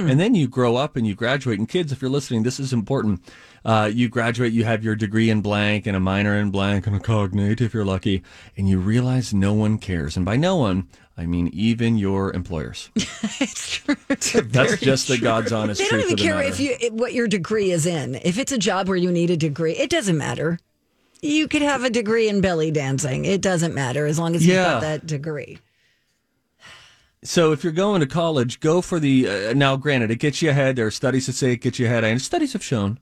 And 0.08 0.18
then 0.18 0.34
you 0.34 0.48
grow 0.48 0.74
up 0.74 0.96
and 0.96 1.06
you 1.06 1.14
graduate. 1.14 1.58
And 1.58 1.68
kids, 1.68 1.92
if 1.92 2.02
you're 2.02 2.10
listening, 2.10 2.42
this 2.42 2.58
is 2.58 2.72
important. 2.72 3.22
Uh, 3.64 3.88
you 3.92 4.08
graduate, 4.08 4.52
you 4.52 4.64
have 4.64 4.82
your 4.82 4.96
degree 4.96 5.30
in 5.30 5.40
blank 5.40 5.86
and 5.86 5.96
a 5.96 6.00
minor 6.00 6.36
in 6.36 6.50
blank 6.50 6.86
and 6.86 6.96
a 6.96 7.00
cognate 7.00 7.60
if 7.60 7.72
you're 7.72 7.84
lucky, 7.84 8.22
and 8.56 8.68
you 8.68 8.80
realize 8.80 9.32
no 9.32 9.52
one 9.52 9.78
cares. 9.78 10.16
And 10.16 10.26
by 10.26 10.36
no 10.36 10.56
one, 10.56 10.88
I 11.16 11.26
mean 11.26 11.48
even 11.52 11.96
your 11.96 12.32
employers. 12.32 12.90
it's 12.96 13.76
true. 13.76 13.94
That's 14.08 14.80
just 14.80 15.06
the 15.08 15.16
God's 15.18 15.52
honest 15.52 15.80
They 15.80 15.86
truth. 15.86 16.08
They 16.08 16.08
don't 16.08 16.10
even 16.10 16.12
of 16.14 16.18
the 16.18 16.24
care 16.24 16.34
matter. 16.36 16.48
if 16.48 16.60
you 16.60 16.76
it- 16.80 16.92
what 16.92 17.12
your 17.14 17.28
degree 17.28 17.70
is 17.70 17.86
in. 17.86 18.16
If 18.16 18.38
it's 18.38 18.50
a 18.52 18.58
job 18.58 18.88
where 18.88 18.96
you 18.96 19.12
need 19.12 19.30
a 19.30 19.36
degree, 19.36 19.72
it 19.76 19.90
doesn't 19.90 20.18
matter. 20.18 20.58
You 21.22 21.48
could 21.48 21.62
have 21.62 21.84
a 21.84 21.90
degree 21.90 22.28
in 22.28 22.40
belly 22.40 22.70
dancing. 22.70 23.24
It 23.24 23.40
doesn't 23.40 23.74
matter 23.74 24.06
as 24.06 24.18
long 24.18 24.34
as 24.34 24.44
you've 24.46 24.56
Yeah. 24.56 24.64
got 24.74 24.80
that 24.82 25.06
degree. 25.06 25.58
So 27.22 27.52
if 27.52 27.64
you're 27.64 27.72
going 27.72 28.00
to 28.00 28.06
college, 28.06 28.60
go 28.60 28.82
for 28.82 29.00
the. 29.00 29.28
Uh, 29.28 29.52
now, 29.54 29.76
granted, 29.76 30.10
it 30.10 30.16
gets 30.18 30.42
you 30.42 30.50
ahead. 30.50 30.76
There 30.76 30.86
are 30.86 30.90
studies 30.90 31.26
that 31.26 31.32
say 31.32 31.52
it 31.52 31.62
gets 31.62 31.78
you 31.78 31.86
ahead, 31.86 32.04
and 32.04 32.20
studies 32.20 32.52
have 32.52 32.62
shown, 32.62 32.98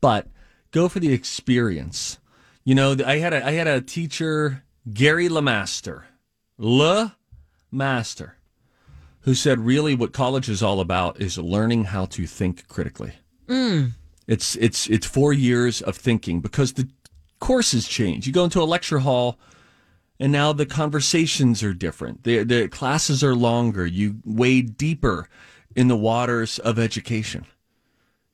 but 0.00 0.28
go 0.70 0.88
for 0.88 0.98
the 1.00 1.12
experience. 1.12 2.18
You 2.64 2.74
know, 2.74 2.96
I 3.04 3.18
had 3.18 3.34
a 3.34 3.44
I 3.46 3.50
had 3.52 3.66
a 3.66 3.82
teacher, 3.82 4.64
Gary 4.90 5.28
Lamaster. 5.28 6.04
Le 6.58 7.14
Master, 7.70 8.36
who 9.20 9.34
said 9.34 9.60
really 9.60 9.94
what 9.94 10.12
college 10.12 10.48
is 10.48 10.62
all 10.62 10.80
about 10.80 11.20
is 11.20 11.38
learning 11.38 11.84
how 11.84 12.06
to 12.06 12.26
think 12.26 12.68
critically. 12.68 13.14
Mm. 13.48 13.92
It's 14.26 14.56
it's 14.56 14.88
it's 14.88 15.06
four 15.06 15.32
years 15.32 15.82
of 15.82 15.96
thinking 15.96 16.40
because 16.40 16.72
the 16.72 16.88
courses 17.38 17.86
change. 17.86 18.26
You 18.26 18.32
go 18.32 18.44
into 18.44 18.62
a 18.62 18.64
lecture 18.64 19.00
hall, 19.00 19.38
and 20.18 20.32
now 20.32 20.52
the 20.52 20.66
conversations 20.66 21.62
are 21.62 21.74
different. 21.74 22.24
The 22.24 22.42
the 22.42 22.68
classes 22.68 23.22
are 23.22 23.34
longer. 23.34 23.86
You 23.86 24.16
wade 24.24 24.76
deeper 24.76 25.28
in 25.74 25.88
the 25.88 25.96
waters 25.96 26.58
of 26.58 26.78
education. 26.78 27.46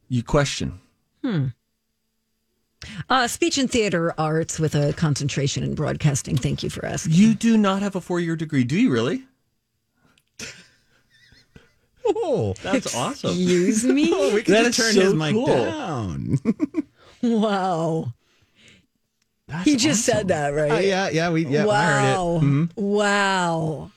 You 0.08 0.22
question. 0.22 0.80
Hmm. 1.22 1.48
Uh, 3.08 3.28
speech 3.28 3.58
and 3.58 3.70
theater 3.70 4.12
arts 4.18 4.58
with 4.58 4.74
a 4.74 4.92
concentration 4.94 5.62
in 5.62 5.74
broadcasting. 5.74 6.36
Thank 6.36 6.62
you 6.62 6.70
for 6.70 6.84
asking. 6.84 7.12
You 7.14 7.34
do 7.34 7.56
not 7.56 7.82
have 7.82 7.94
a 7.96 8.00
four 8.00 8.18
year 8.20 8.36
degree, 8.36 8.64
do 8.64 8.78
you 8.78 8.90
really? 8.90 9.24
Oh, 12.04 12.54
That's 12.62 12.94
awesome. 12.96 13.30
Excuse 13.30 13.84
me? 13.84 14.10
we 14.34 14.42
can 14.42 14.54
That 14.54 14.64
just 14.72 14.78
turn 14.78 14.92
so 14.94 15.00
his 15.02 15.14
mic 15.14 15.32
cool. 15.34 15.46
down. 15.46 16.36
wow. 17.22 18.12
That's 19.46 19.64
He 19.64 19.76
just 19.76 20.08
awesome. 20.08 20.18
said 20.18 20.28
that, 20.28 20.48
right? 20.48 20.72
Uh, 20.72 20.78
yeah, 20.78 21.08
yeah, 21.10 21.30
we 21.30 21.46
yeah, 21.46 21.66
I 21.68 21.84
heard 21.84 22.10
it. 22.10 22.16
wow. 22.16 22.40
Mhm. 22.42 22.70
Wow. 22.76 23.90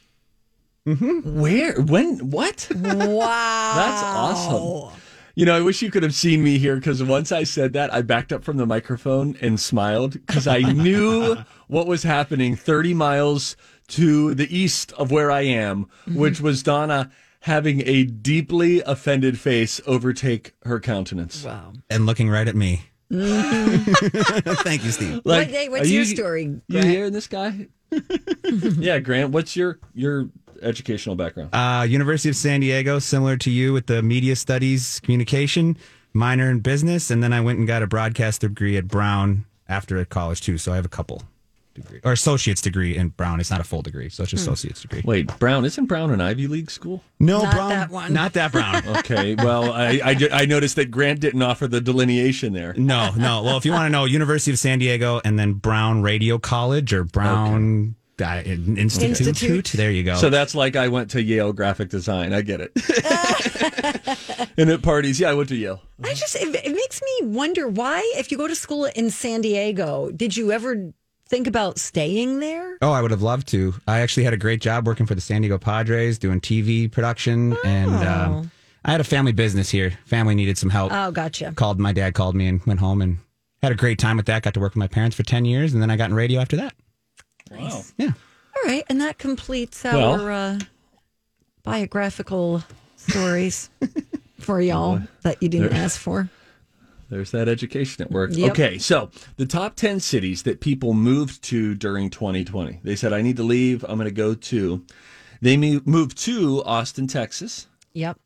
Where? 0.86 1.82
When? 1.82 2.30
What? 2.30 2.68
Wow. 2.76 3.74
That's 3.76 4.04
awesome. 4.04 5.00
You 5.38 5.46
know, 5.46 5.56
I 5.56 5.62
wish 5.62 5.82
you 5.82 5.92
could 5.92 6.04
have 6.04 6.14
seen 6.16 6.44
me 6.44 6.58
here 6.58 6.76
because 6.76 7.04
once 7.04 7.32
I 7.34 7.44
said 7.44 7.74
that, 7.74 7.94
I 7.94 8.02
backed 8.02 8.32
up 8.32 8.44
from 8.44 8.56
the 8.56 8.66
microphone 8.66 9.38
and 9.42 9.60
smiled 9.60 10.14
because 10.14 10.48
I 10.48 10.60
knew 10.60 11.36
what 11.68 11.88
was 11.88 12.04
happening 12.04 12.56
30 12.56 12.94
miles 12.94 13.58
to 13.90 14.34
the 14.34 14.56
east 14.56 14.94
of 14.94 15.12
where 15.12 15.30
I 15.30 15.42
am, 15.42 15.86
mm-hmm. 15.86 16.16
which 16.16 16.40
was 16.40 16.64
Donna 16.64 17.12
having 17.42 17.84
a 17.86 18.06
deeply 18.06 18.82
offended 18.82 19.38
face 19.38 19.82
overtake 19.86 20.54
her 20.64 20.80
countenance. 20.80 21.44
Wow. 21.44 21.74
And 21.90 22.06
looking 22.06 22.30
right 22.30 22.48
at 22.48 22.56
me. 22.56 22.84
Mm-hmm. 23.12 24.54
Thank 24.64 24.86
you, 24.86 24.92
Steve. 24.92 25.20
What- 25.24 25.48
hey, 25.48 25.68
what's 25.70 25.90
your 25.90 26.04
you- 26.04 26.16
story, 26.16 26.44
You 26.44 26.62
Grant? 26.72 26.88
hearing 26.88 27.14
this 27.14 27.28
guy? 27.28 27.68
yeah, 28.44 29.00
Grant, 29.00 29.32
what's 29.32 29.56
your 29.56 29.80
your 29.94 30.30
educational 30.62 31.16
background? 31.16 31.50
Uh, 31.54 31.84
University 31.88 32.30
of 32.30 32.36
San 32.36 32.60
Diego, 32.62 33.00
similar 33.00 33.38
to 33.38 33.52
you 33.52 33.74
with 33.74 33.88
the 33.88 34.02
media 34.02 34.36
studies, 34.36 35.00
communication, 35.02 35.78
minor 36.14 36.50
in 36.50 36.60
business, 36.60 37.12
and 37.12 37.22
then 37.24 37.34
I 37.34 37.42
went 37.42 37.60
and 37.60 37.68
got 37.68 37.84
a 37.84 37.88
broadcast 37.88 38.42
degree 38.42 38.78
at 38.78 38.88
Brown 38.88 39.46
after 39.68 40.04
college 40.06 40.42
too. 40.42 40.58
So 40.58 40.72
I 40.72 40.76
have 40.76 40.86
a 40.86 40.90
couple 40.90 41.24
degree 41.74 42.00
or 42.06 42.14
associate's 42.14 42.62
degree 42.62 42.96
in 42.96 43.10
Brown. 43.10 43.40
It's 43.42 43.52
not 43.52 43.60
a 43.60 43.64
full 43.66 43.82
degree, 43.82 44.08
so 44.10 44.24
it's 44.24 44.32
just 44.32 44.44
associate's 44.44 44.82
degree. 44.82 45.02
Wait, 45.04 45.38
Brown 45.40 45.66
isn't 45.66 45.86
Brown 45.88 46.10
an 46.12 46.22
Ivy 46.22 46.48
League 46.48 46.72
school? 46.72 47.04
No, 47.20 47.44
Not 47.44 47.54
Brown, 47.54 47.70
that 47.70 47.90
one. 47.90 48.14
Not 48.14 48.34
that 48.34 48.52
Brown. 48.52 48.84
Okay, 49.00 49.36
well, 49.36 49.74
I, 49.74 50.00
I, 50.04 50.14
ju- 50.16 50.30
I 50.32 50.46
noticed 50.46 50.78
that 50.78 50.90
Grant 50.90 51.20
didn't 51.20 51.42
offer 51.42 51.68
the 51.68 51.82
delineation 51.82 52.54
there. 52.54 52.74
No, 52.76 53.12
no. 53.18 53.44
Well, 53.44 53.58
if 53.58 53.66
you 53.66 53.72
want 53.72 53.86
to 53.86 53.90
know, 53.90 54.06
University 54.06 54.52
of 54.52 54.58
San 54.60 54.80
Diego 54.80 55.20
and 55.26 55.38
then 55.38 55.54
Brown 55.54 56.02
Radio 56.02 56.38
College 56.40 56.94
or 56.94 57.04
Brown 57.04 57.96
uh, 58.22 58.42
Institute. 58.46 59.20
Institute. 59.20 59.66
There 59.76 59.92
you 59.92 60.04
go. 60.04 60.16
So 60.16 60.30
that's 60.30 60.56
like 60.56 60.76
I 60.76 60.88
went 60.88 61.12
to 61.12 61.22
Yale 61.22 61.54
graphic 61.54 61.90
design. 61.90 62.34
I 62.34 62.42
get 62.42 62.62
it. 62.62 62.72
and 64.58 64.70
at 64.70 64.82
parties, 64.82 65.20
yeah, 65.20 65.30
I 65.30 65.34
went 65.34 65.50
to 65.50 65.56
Yale. 65.56 65.82
I 66.04 66.14
just, 66.14 66.36
it, 66.36 66.56
it 66.56 66.74
makes 66.74 67.02
me 67.02 67.28
wonder 67.28 67.68
why, 67.68 68.00
if 68.16 68.32
you 68.32 68.38
go 68.38 68.48
to 68.48 68.56
school 68.56 68.86
in 68.86 69.10
San 69.10 69.42
Diego, 69.42 70.12
did 70.12 70.38
you 70.38 70.52
ever 70.52 70.94
think 71.28 71.48
about 71.48 71.80
staying 71.80 72.40
there? 72.40 72.78
Oh, 72.82 72.92
I 72.92 73.02
would 73.02 73.12
have 73.12 73.22
loved 73.22 73.48
to. 73.50 73.74
I 73.88 74.00
actually 74.00 74.24
had 74.24 74.34
a 74.34 74.38
great 74.38 74.62
job 74.62 74.88
working 74.88 75.06
for 75.06 75.16
the 75.16 75.22
San 75.22 75.42
Diego 75.42 75.58
Padres, 75.58 76.18
doing 76.18 76.40
TV 76.40 76.92
production, 76.92 77.58
and 77.66 78.08
um, 78.08 78.52
I 78.84 78.92
had 78.92 79.02
a 79.02 79.06
family 79.06 79.32
business 79.32 79.70
here. 79.70 79.98
Family 80.06 80.36
needed 80.36 80.58
some 80.58 80.70
help. 80.70 80.92
Oh, 80.94 81.12
gotcha. 81.12 81.52
Called 81.54 81.80
my 81.80 81.92
dad, 81.92 82.14
called 82.14 82.36
me, 82.36 82.48
and 82.48 82.64
went 82.66 82.80
home 82.80 83.02
and 83.02 83.18
had 83.62 83.72
a 83.72 83.76
great 83.76 84.00
time 84.00 84.18
with 84.18 84.28
that. 84.28 84.44
Got 84.44 84.54
to 84.54 84.60
work 84.60 84.74
with 84.74 84.80
my 84.80 84.88
parents 84.88 85.16
for 85.16 85.24
ten 85.24 85.46
years, 85.46 85.74
and 85.74 85.82
then 85.82 85.90
I 85.90 85.98
got 85.98 86.10
in 86.10 86.16
radio 86.16 86.40
after 86.40 86.56
that. 86.58 86.74
Wow. 87.52 87.84
Yeah. 87.98 88.12
All 88.56 88.64
right. 88.66 88.84
And 88.90 89.00
that 89.02 89.18
completes 89.18 89.84
Well- 89.84 90.22
our 90.22 90.32
uh, 90.32 90.60
biographical 91.64 92.64
stories 92.98 93.70
for 94.40 94.62
y'all 94.62 95.02
that 95.22 95.42
you 95.42 95.50
didn't 95.50 95.74
ask 95.74 96.00
for. 96.00 96.30
There's 97.10 97.32
that 97.32 97.48
education 97.48 98.04
at 98.04 98.12
work. 98.12 98.32
Yep. 98.34 98.52
Okay, 98.52 98.78
so 98.80 99.12
the 99.38 99.46
top 99.46 99.76
10 99.76 100.00
cities 100.00 100.42
that 100.44 100.60
people 100.60 100.94
moved 100.94 101.44
to 101.44 101.76
during 101.76 102.10
2020. 102.10 102.80
They 102.84 102.96
said, 102.96 103.14
I 103.14 103.22
need 103.22 103.38
to 103.38 103.44
leave. 103.44 103.84
I'm 103.84 103.98
going 103.98 104.06
to 104.10 104.12
go 104.14 104.34
to. 104.34 104.84
They 105.40 105.56
mo- 105.56 105.82
moved 105.86 106.18
to 106.26 106.64
Austin, 106.66 107.08
Texas, 107.08 107.68
Yep. 107.94 108.20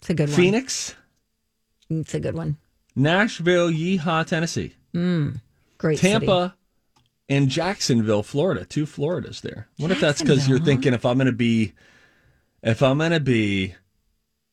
It's 0.00 0.10
a 0.10 0.14
good 0.14 0.28
one. 0.28 0.36
Phoenix, 0.36 0.94
It's 1.88 2.14
a 2.14 2.20
good 2.20 2.34
one. 2.34 2.56
Nashville, 2.96 3.70
Yeehaw, 3.70 4.26
Tennessee, 4.26 4.74
Great 4.92 5.98
city. 5.98 6.10
Tampa, 6.26 6.56
and 7.28 7.48
Jacksonville, 7.48 8.22
Florida. 8.22 8.64
Two 8.64 8.86
Floridas 8.86 9.40
there. 9.40 9.68
What 9.76 9.90
if 9.90 10.00
that's 10.00 10.22
because 10.22 10.48
you're 10.48 10.58
thinking 10.58 10.94
if 10.94 11.04
I'm 11.04 11.16
going 11.16 11.26
to 11.26 11.32
be, 11.32 11.74
if 12.62 12.82
I'm 12.82 12.98
going 12.98 13.10
to 13.12 13.20
be 13.20 13.74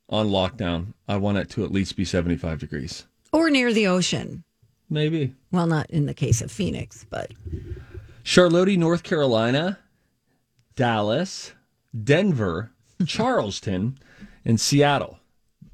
on 0.10 0.28
lockdown, 0.30 0.94
I 1.08 1.18
want 1.18 1.38
it 1.38 1.50
to 1.52 1.64
at 1.64 1.72
least 1.72 1.96
be 1.96 2.06
75 2.06 2.60
degrees. 2.60 3.06
Or 3.32 3.50
near 3.50 3.74
the 3.74 3.88
ocean. 3.88 4.44
Maybe. 4.90 5.34
Well, 5.52 5.68
not 5.68 5.90
in 5.90 6.06
the 6.06 6.14
case 6.14 6.42
of 6.42 6.52
Phoenix, 6.52 7.06
but 7.10 7.32
Charlotte, 8.24 8.78
North 8.78 9.04
Carolina, 9.04 9.80
Dallas, 10.76 11.54
Denver, 12.04 12.72
Charleston, 13.06 13.98
and 14.44 14.60
Seattle. 14.60 15.20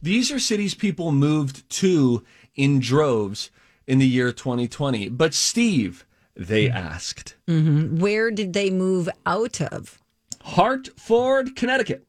These 0.01 0.31
are 0.31 0.39
cities 0.39 0.73
people 0.73 1.11
moved 1.11 1.69
to 1.69 2.23
in 2.55 2.79
droves 2.79 3.51
in 3.85 3.99
the 3.99 4.07
year 4.07 4.31
2020. 4.31 5.09
But 5.09 5.33
Steve, 5.33 6.05
they 6.35 6.69
asked, 6.69 7.35
where 7.47 8.31
did 8.31 8.53
they 8.53 8.69
move 8.69 9.09
out 9.25 9.61
of? 9.61 9.99
Hartford, 10.41 11.55
Connecticut, 11.55 12.05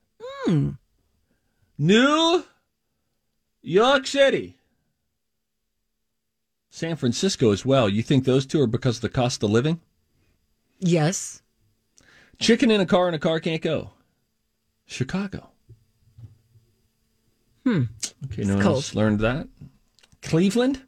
New 1.79 2.45
York 3.61 4.07
City, 4.07 4.57
San 6.71 6.97
Francisco 6.97 7.51
as 7.53 7.67
well. 7.67 7.89
You 7.89 8.03
think 8.03 8.25
those 8.25 8.47
two 8.47 8.61
are 8.61 8.67
because 8.67 8.97
of 8.97 9.03
the 9.03 9.09
cost 9.11 9.43
of 9.43 9.51
living? 9.51 9.81
Yes. 10.81 11.43
Chicken 12.39 12.71
in 12.71 12.81
a 12.81 12.87
car 12.87 13.07
and 13.07 13.15
a 13.15 13.19
car 13.19 13.39
can't 13.41 13.61
go. 13.63 13.91
Chicago. 14.87 15.51
Hmm. 17.65 17.83
Okay, 18.25 18.43
no 18.43 18.55
one 18.55 18.63
cold. 18.63 18.77
else 18.77 18.95
learned 18.95 19.21
that. 19.21 19.49
Cleveland, 20.23 20.83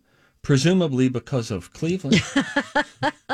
presumably 0.45 1.09
because 1.09 1.51
of 1.51 1.73
Cleveland. 1.73 2.23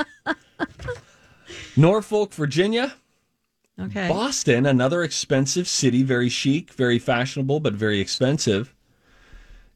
Norfolk, 1.77 2.33
Virginia. 2.33 2.95
Okay. 3.79 4.09
Boston, 4.09 4.65
another 4.65 5.03
expensive 5.03 5.67
city, 5.67 6.03
very 6.03 6.29
chic, 6.29 6.73
very 6.73 6.99
fashionable, 6.99 7.61
but 7.61 7.75
very 7.75 8.01
expensive. 8.01 8.75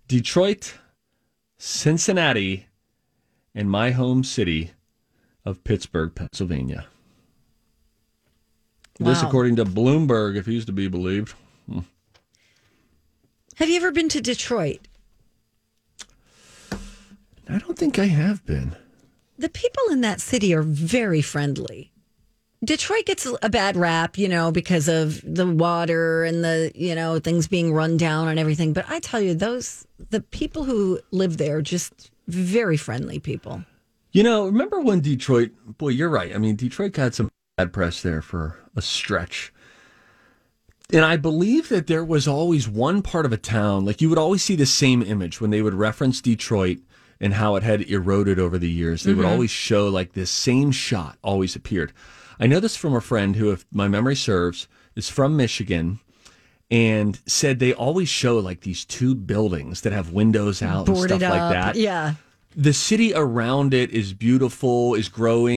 Detroit, 0.08 0.74
Cincinnati, 1.58 2.66
and 3.54 3.70
my 3.70 3.90
home 3.90 4.22
city 4.22 4.72
of 5.44 5.64
Pittsburgh, 5.64 6.14
Pennsylvania. 6.14 6.86
This, 9.00 9.22
according 9.22 9.56
to 9.56 9.64
Bloomberg, 9.64 10.36
if 10.36 10.46
he's 10.46 10.64
to 10.66 10.72
be 10.72 10.86
believed. 10.86 11.34
Have 13.56 13.68
you 13.68 13.76
ever 13.76 13.90
been 13.90 14.08
to 14.10 14.20
Detroit? 14.20 14.86
I 17.48 17.58
don't 17.58 17.78
think 17.78 17.98
I 17.98 18.06
have 18.06 18.44
been. 18.46 18.76
The 19.38 19.48
people 19.48 19.82
in 19.90 20.00
that 20.02 20.20
city 20.20 20.54
are 20.54 20.62
very 20.62 21.20
friendly. 21.20 21.92
Detroit 22.64 23.04
gets 23.04 23.26
a 23.42 23.50
bad 23.50 23.76
rap, 23.76 24.16
you 24.16 24.28
know, 24.28 24.50
because 24.50 24.88
of 24.88 25.20
the 25.22 25.46
water 25.46 26.24
and 26.24 26.42
the, 26.42 26.72
you 26.74 26.94
know, 26.94 27.18
things 27.18 27.46
being 27.46 27.74
run 27.74 27.96
down 27.96 28.28
and 28.28 28.38
everything. 28.38 28.72
But 28.72 28.86
I 28.88 29.00
tell 29.00 29.20
you, 29.20 29.34
those, 29.34 29.86
the 30.10 30.20
people 30.20 30.64
who 30.64 31.00
live 31.10 31.36
there, 31.36 31.60
just 31.60 32.10
very 32.26 32.76
friendly 32.76 33.18
people. 33.18 33.64
You 34.12 34.22
know, 34.22 34.46
remember 34.46 34.80
when 34.80 35.00
Detroit, 35.00 35.50
boy, 35.76 35.88
you're 35.88 36.08
right. 36.08 36.34
I 36.34 36.38
mean, 36.38 36.56
Detroit 36.56 36.92
got 36.92 37.14
some 37.14 37.30
bad 37.56 37.72
press 37.72 38.00
there 38.00 38.22
for 38.22 38.58
a 38.74 38.80
stretch. 38.80 39.52
And 40.92 41.04
I 41.04 41.16
believe 41.16 41.68
that 41.68 41.86
there 41.86 42.04
was 42.04 42.28
always 42.28 42.68
one 42.68 43.02
part 43.02 43.26
of 43.26 43.32
a 43.32 43.36
town, 43.36 43.84
like 43.84 44.00
you 44.00 44.08
would 44.08 44.18
always 44.18 44.42
see 44.42 44.56
the 44.56 44.66
same 44.66 45.02
image 45.02 45.40
when 45.40 45.50
they 45.50 45.60
would 45.60 45.74
reference 45.74 46.20
Detroit 46.20 46.78
and 47.24 47.32
how 47.32 47.56
it 47.56 47.62
had 47.62 47.80
eroded 47.80 48.38
over 48.38 48.58
the 48.58 48.70
years. 48.70 49.02
They 49.02 49.14
would 49.14 49.24
mm-hmm. 49.24 49.32
always 49.32 49.50
show 49.50 49.88
like 49.88 50.12
this 50.12 50.30
same 50.30 50.70
shot 50.70 51.16
always 51.22 51.56
appeared. 51.56 51.90
I 52.38 52.46
know 52.46 52.60
this 52.60 52.76
from 52.76 52.94
a 52.94 53.00
friend 53.00 53.34
who, 53.36 53.50
if 53.50 53.64
my 53.72 53.88
memory 53.88 54.14
serves, 54.14 54.68
is 54.94 55.08
from 55.08 55.34
Michigan 55.34 56.00
and 56.70 57.18
said 57.24 57.60
they 57.60 57.72
always 57.72 58.10
show 58.10 58.38
like 58.38 58.60
these 58.60 58.84
two 58.84 59.14
buildings 59.14 59.80
that 59.80 59.92
have 59.94 60.12
windows 60.12 60.60
out 60.60 60.86
and 60.86 60.98
stuff 60.98 61.22
up. 61.22 61.30
like 61.30 61.52
that. 61.52 61.76
Yeah. 61.76 62.16
the 62.54 62.74
city 62.74 63.14
around 63.14 63.72
it 63.72 63.90
is 63.90 64.12
beautiful, 64.12 64.94
is 64.94 65.08
growing. 65.08 65.56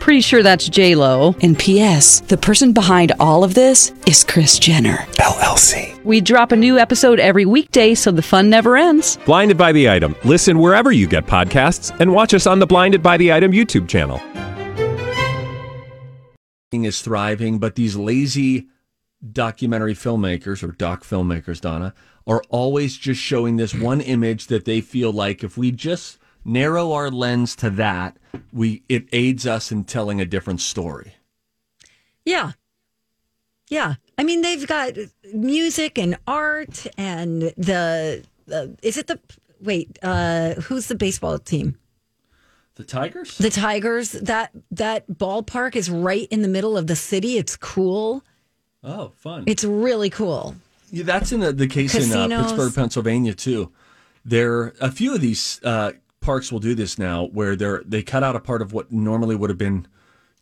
Pretty 0.00 0.20
sure 0.20 0.42
that's 0.42 0.68
J 0.68 0.94
Lo. 0.94 1.34
And 1.42 1.58
P.S. 1.58 2.20
The 2.20 2.36
person 2.36 2.72
behind 2.72 3.12
all 3.18 3.42
of 3.42 3.54
this 3.54 3.92
is 4.06 4.22
Kris 4.22 4.58
Jenner 4.58 4.98
LLC. 5.18 6.02
We 6.04 6.20
drop 6.20 6.52
a 6.52 6.56
new 6.56 6.78
episode 6.78 7.18
every 7.18 7.44
weekday, 7.44 7.94
so 7.94 8.12
the 8.12 8.22
fun 8.22 8.48
never 8.48 8.76
ends. 8.76 9.18
Blinded 9.26 9.58
by 9.58 9.72
the 9.72 9.90
item. 9.90 10.14
Listen 10.24 10.58
wherever 10.60 10.92
you 10.92 11.08
get 11.08 11.26
podcasts, 11.26 11.98
and 11.98 12.12
watch 12.12 12.34
us 12.34 12.46
on 12.46 12.60
the 12.60 12.66
Blinded 12.66 13.02
by 13.02 13.16
the 13.16 13.32
Item 13.32 13.52
YouTube 13.52 13.88
channel. 13.88 14.20
Is 16.72 17.00
thriving, 17.00 17.58
but 17.58 17.74
these 17.74 17.96
lazy 17.96 18.66
documentary 19.32 19.94
filmmakers 19.94 20.62
or 20.62 20.72
doc 20.72 21.04
filmmakers, 21.04 21.58
Donna, 21.58 21.94
are 22.26 22.42
always 22.50 22.98
just 22.98 23.20
showing 23.20 23.56
this 23.56 23.72
one 23.72 24.02
image 24.02 24.48
that 24.48 24.66
they 24.66 24.82
feel 24.82 25.10
like 25.10 25.42
if 25.42 25.56
we 25.56 25.70
just 25.70 26.18
narrow 26.46 26.92
our 26.92 27.10
lens 27.10 27.56
to 27.56 27.70
that, 27.70 28.16
we 28.52 28.82
it 28.88 29.08
aids 29.12 29.46
us 29.46 29.72
in 29.72 29.84
telling 29.84 30.20
a 30.20 30.24
different 30.24 30.60
story. 30.60 31.14
Yeah. 32.24 32.52
Yeah. 33.68 33.94
I 34.18 34.22
mean, 34.22 34.42
they've 34.42 34.66
got 34.66 34.94
music 35.34 35.98
and 35.98 36.16
art 36.26 36.86
and 36.96 37.42
the, 37.56 38.24
the 38.46 38.76
is 38.82 38.96
it 38.96 39.06
the, 39.06 39.18
wait, 39.60 39.98
uh, 40.02 40.54
who's 40.54 40.86
the 40.86 40.94
baseball 40.94 41.38
team? 41.38 41.78
The 42.76 42.84
Tigers? 42.84 43.38
The 43.38 43.50
Tigers. 43.50 44.12
That, 44.12 44.50
that 44.70 45.08
ballpark 45.08 45.76
is 45.76 45.90
right 45.90 46.28
in 46.30 46.42
the 46.42 46.48
middle 46.48 46.76
of 46.76 46.86
the 46.86 46.96
city. 46.96 47.38
It's 47.38 47.56
cool. 47.56 48.22
Oh, 48.84 49.12
fun. 49.16 49.44
It's 49.46 49.64
really 49.64 50.10
cool. 50.10 50.54
Yeah, 50.90 51.04
that's 51.04 51.32
in 51.32 51.40
the, 51.40 51.52
the 51.52 51.66
case 51.66 51.94
in 51.94 52.32
uh, 52.32 52.42
Pittsburgh, 52.42 52.74
Pennsylvania 52.74 53.34
too. 53.34 53.72
There, 54.24 54.52
are 54.52 54.74
a 54.80 54.90
few 54.90 55.14
of 55.14 55.20
these 55.20 55.60
uh, 55.64 55.92
parks 56.26 56.50
will 56.52 56.58
do 56.60 56.74
this 56.74 56.98
now, 56.98 57.26
where 57.32 57.56
they're 57.56 57.82
they 57.86 58.02
cut 58.02 58.22
out 58.22 58.36
a 58.36 58.40
part 58.40 58.60
of 58.60 58.72
what 58.72 58.92
normally 58.92 59.34
would 59.36 59.48
have 59.48 59.58
been 59.58 59.86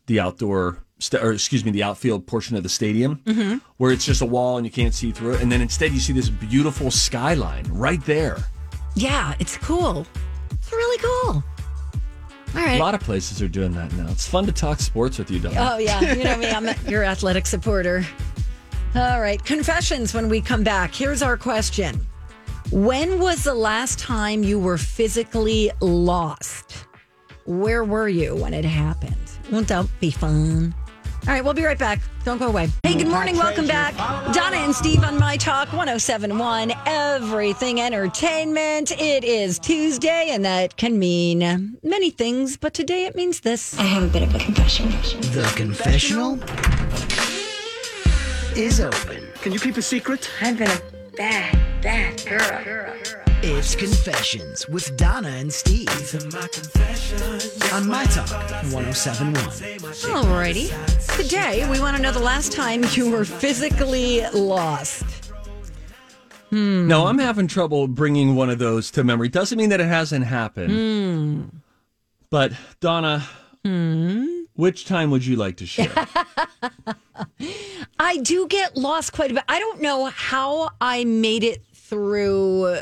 the 0.07 0.19
outdoor, 0.19 0.79
st- 0.99 1.23
or 1.23 1.31
excuse 1.31 1.63
me, 1.63 1.71
the 1.71 1.83
outfield 1.83 2.27
portion 2.27 2.57
of 2.57 2.63
the 2.63 2.69
stadium, 2.69 3.21
Mhm. 3.25 3.61
where 3.77 3.91
it's 3.91 4.05
just 4.05 4.21
a 4.21 4.25
wall 4.25 4.57
and 4.57 4.65
you 4.65 4.71
can't 4.71 4.93
see 4.93 5.11
through 5.11 5.33
it, 5.35 5.41
and 5.41 5.51
then 5.51 5.61
instead 5.61 5.91
you 5.93 5.99
see 5.99 6.11
this 6.13 6.29
beautiful 6.29 6.91
skyline 6.91 7.65
right 7.69 8.03
there. 8.05 8.37
Yeah, 8.95 9.35
it's 9.39 9.57
cool. 9.57 10.05
It's 10.51 10.71
really 10.71 10.97
cool. 10.97 11.43
All 12.55 12.61
right. 12.65 12.77
A 12.79 12.83
lot 12.83 12.95
of 12.95 13.01
places 13.01 13.41
are 13.41 13.47
doing 13.47 13.73
that 13.73 13.91
now. 13.93 14.07
It's 14.09 14.27
fun 14.27 14.45
to 14.45 14.51
talk 14.51 14.79
sports 14.79 15.17
with 15.17 15.29
you, 15.29 15.39
Don. 15.39 15.53
Oh 15.57 15.77
yeah, 15.77 16.13
you 16.15 16.23
know 16.23 16.37
me. 16.37 16.49
I'm 16.49 16.67
your 16.87 17.03
athletic 17.03 17.45
supporter. 17.45 18.05
All 18.95 19.19
right, 19.21 19.43
confessions. 19.43 20.13
When 20.13 20.29
we 20.29 20.39
come 20.41 20.63
back, 20.63 20.95
here's 20.95 21.21
our 21.21 21.35
question: 21.37 21.99
When 22.71 23.19
was 23.19 23.43
the 23.43 23.53
last 23.53 23.99
time 23.99 24.43
you 24.43 24.57
were 24.57 24.79
physically 24.79 25.71
lost? 25.81 26.87
Where 27.45 27.83
were 27.83 28.09
you 28.09 28.35
when 28.35 28.55
it 28.55 28.65
happened? 28.65 29.15
Won't 29.51 29.67
that 29.67 29.87
be 29.99 30.09
fun? 30.09 30.73
All 31.27 31.33
right, 31.33 31.43
we'll 31.43 31.53
be 31.53 31.63
right 31.63 31.77
back. 31.77 31.99
Don't 32.23 32.39
go 32.39 32.47
away. 32.47 32.69
Hey, 32.81 32.95
good 32.95 33.07
morning. 33.07 33.37
Welcome 33.37 33.67
back. 33.67 33.95
Donna 34.33 34.57
and 34.57 34.73
Steve 34.73 35.03
on 35.03 35.19
My 35.19 35.37
Talk 35.37 35.67
1071, 35.73 36.73
Everything 36.87 37.81
Entertainment. 37.81 38.91
It 38.91 39.23
is 39.23 39.59
Tuesday, 39.59 40.29
and 40.31 40.43
that 40.43 40.75
can 40.75 40.97
mean 40.97 41.77
many 41.83 42.09
things, 42.09 42.57
but 42.57 42.73
today 42.73 43.05
it 43.05 43.15
means 43.15 43.41
this. 43.41 43.77
I 43.77 43.83
have 43.83 44.03
a 44.03 44.07
bit 44.07 44.23
of 44.23 44.33
a 44.33 44.39
confession. 44.39 44.89
The 44.89 45.53
confessional 45.55 46.39
is 48.57 48.79
open. 48.79 49.27
Can 49.41 49.51
you 49.51 49.59
keep 49.59 49.77
a 49.77 49.83
secret? 49.83 50.29
I've 50.41 50.57
been 50.57 50.69
a 50.69 50.94
bad, 51.15 51.81
bad 51.81 52.25
girl. 52.25 52.93
It's 53.43 53.75
Confessions 53.75 54.67
with 54.67 54.95
Donna 54.97 55.29
and 55.29 55.51
Steve. 55.53 55.87
On 57.73 57.87
My 57.87 58.05
Talk 58.05 58.29
1071. 58.71 59.33
Alrighty. 60.23 61.15
Today, 61.17 61.69
we 61.69 61.79
want 61.79 61.95
to 61.95 62.01
know 62.01 62.11
the 62.11 62.19
last 62.19 62.51
time 62.51 62.83
you 62.93 63.11
were 63.11 63.25
physically 63.25 64.25
lost. 64.33 65.31
Hmm. 66.49 66.87
No, 66.87 67.07
I'm 67.07 67.19
having 67.19 67.47
trouble 67.47 67.87
bringing 67.87 68.35
one 68.35 68.49
of 68.49 68.59
those 68.59 68.89
to 68.91 69.03
memory. 69.03 69.29
Doesn't 69.29 69.57
mean 69.57 69.69
that 69.69 69.81
it 69.81 69.87
hasn't 69.87 70.25
happened. 70.25 70.71
Hmm. 70.71 71.57
But 72.29 72.53
Donna, 72.79 73.23
Hmm. 73.63 74.25
which 74.53 74.85
time 74.85 75.11
would 75.11 75.25
you 75.25 75.35
like 75.35 75.57
to 75.57 75.65
share? 75.65 75.91
I 77.99 78.17
do 78.17 78.47
get 78.47 78.75
lost 78.75 79.13
quite 79.13 79.31
a 79.31 79.33
bit. 79.35 79.43
I 79.47 79.59
don't 79.59 79.81
know 79.81 80.05
how 80.05 80.69
I 80.81 81.03
made 81.05 81.43
it 81.43 81.63
through 81.73 82.77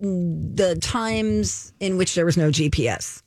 the 0.00 0.78
times 0.80 1.72
in 1.80 1.96
which 1.96 2.14
there 2.14 2.24
was 2.24 2.36
no 2.36 2.50
GPS. 2.50 3.22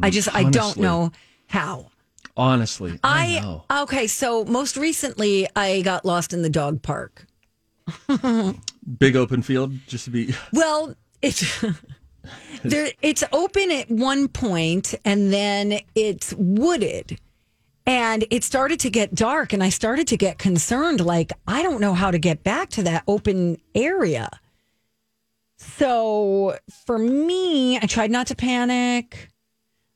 I 0.00 0.10
just, 0.10 0.34
I 0.34 0.44
don't 0.44 0.76
know 0.76 1.10
how. 1.48 1.90
Honestly, 2.36 2.98
I, 3.04 3.36
I, 3.36 3.40
know. 3.40 3.64
okay, 3.82 4.06
so 4.06 4.44
most 4.44 4.76
recently 4.78 5.46
I 5.54 5.82
got 5.82 6.04
lost 6.04 6.32
in 6.32 6.40
the 6.42 6.48
dog 6.48 6.80
park. 6.80 7.26
Big 8.98 9.16
open 9.16 9.42
field, 9.42 9.74
just 9.86 10.04
to 10.06 10.10
be. 10.10 10.34
Well, 10.52 10.94
it's 11.20 11.62
there. 12.64 12.90
It's 13.02 13.22
open 13.32 13.70
at 13.70 13.90
one 13.90 14.28
point, 14.28 14.94
and 15.04 15.32
then 15.32 15.80
it's 15.94 16.32
wooded, 16.38 17.18
and 17.86 18.24
it 18.30 18.44
started 18.44 18.80
to 18.80 18.90
get 18.90 19.14
dark, 19.14 19.52
and 19.52 19.62
I 19.62 19.68
started 19.68 20.06
to 20.08 20.16
get 20.16 20.38
concerned. 20.38 21.00
Like 21.00 21.32
I 21.46 21.62
don't 21.62 21.80
know 21.80 21.94
how 21.94 22.10
to 22.10 22.18
get 22.18 22.42
back 22.42 22.70
to 22.70 22.82
that 22.84 23.04
open 23.06 23.58
area. 23.74 24.28
So 25.56 26.58
for 26.86 26.98
me, 26.98 27.78
I 27.78 27.86
tried 27.86 28.10
not 28.10 28.26
to 28.28 28.34
panic. 28.34 29.28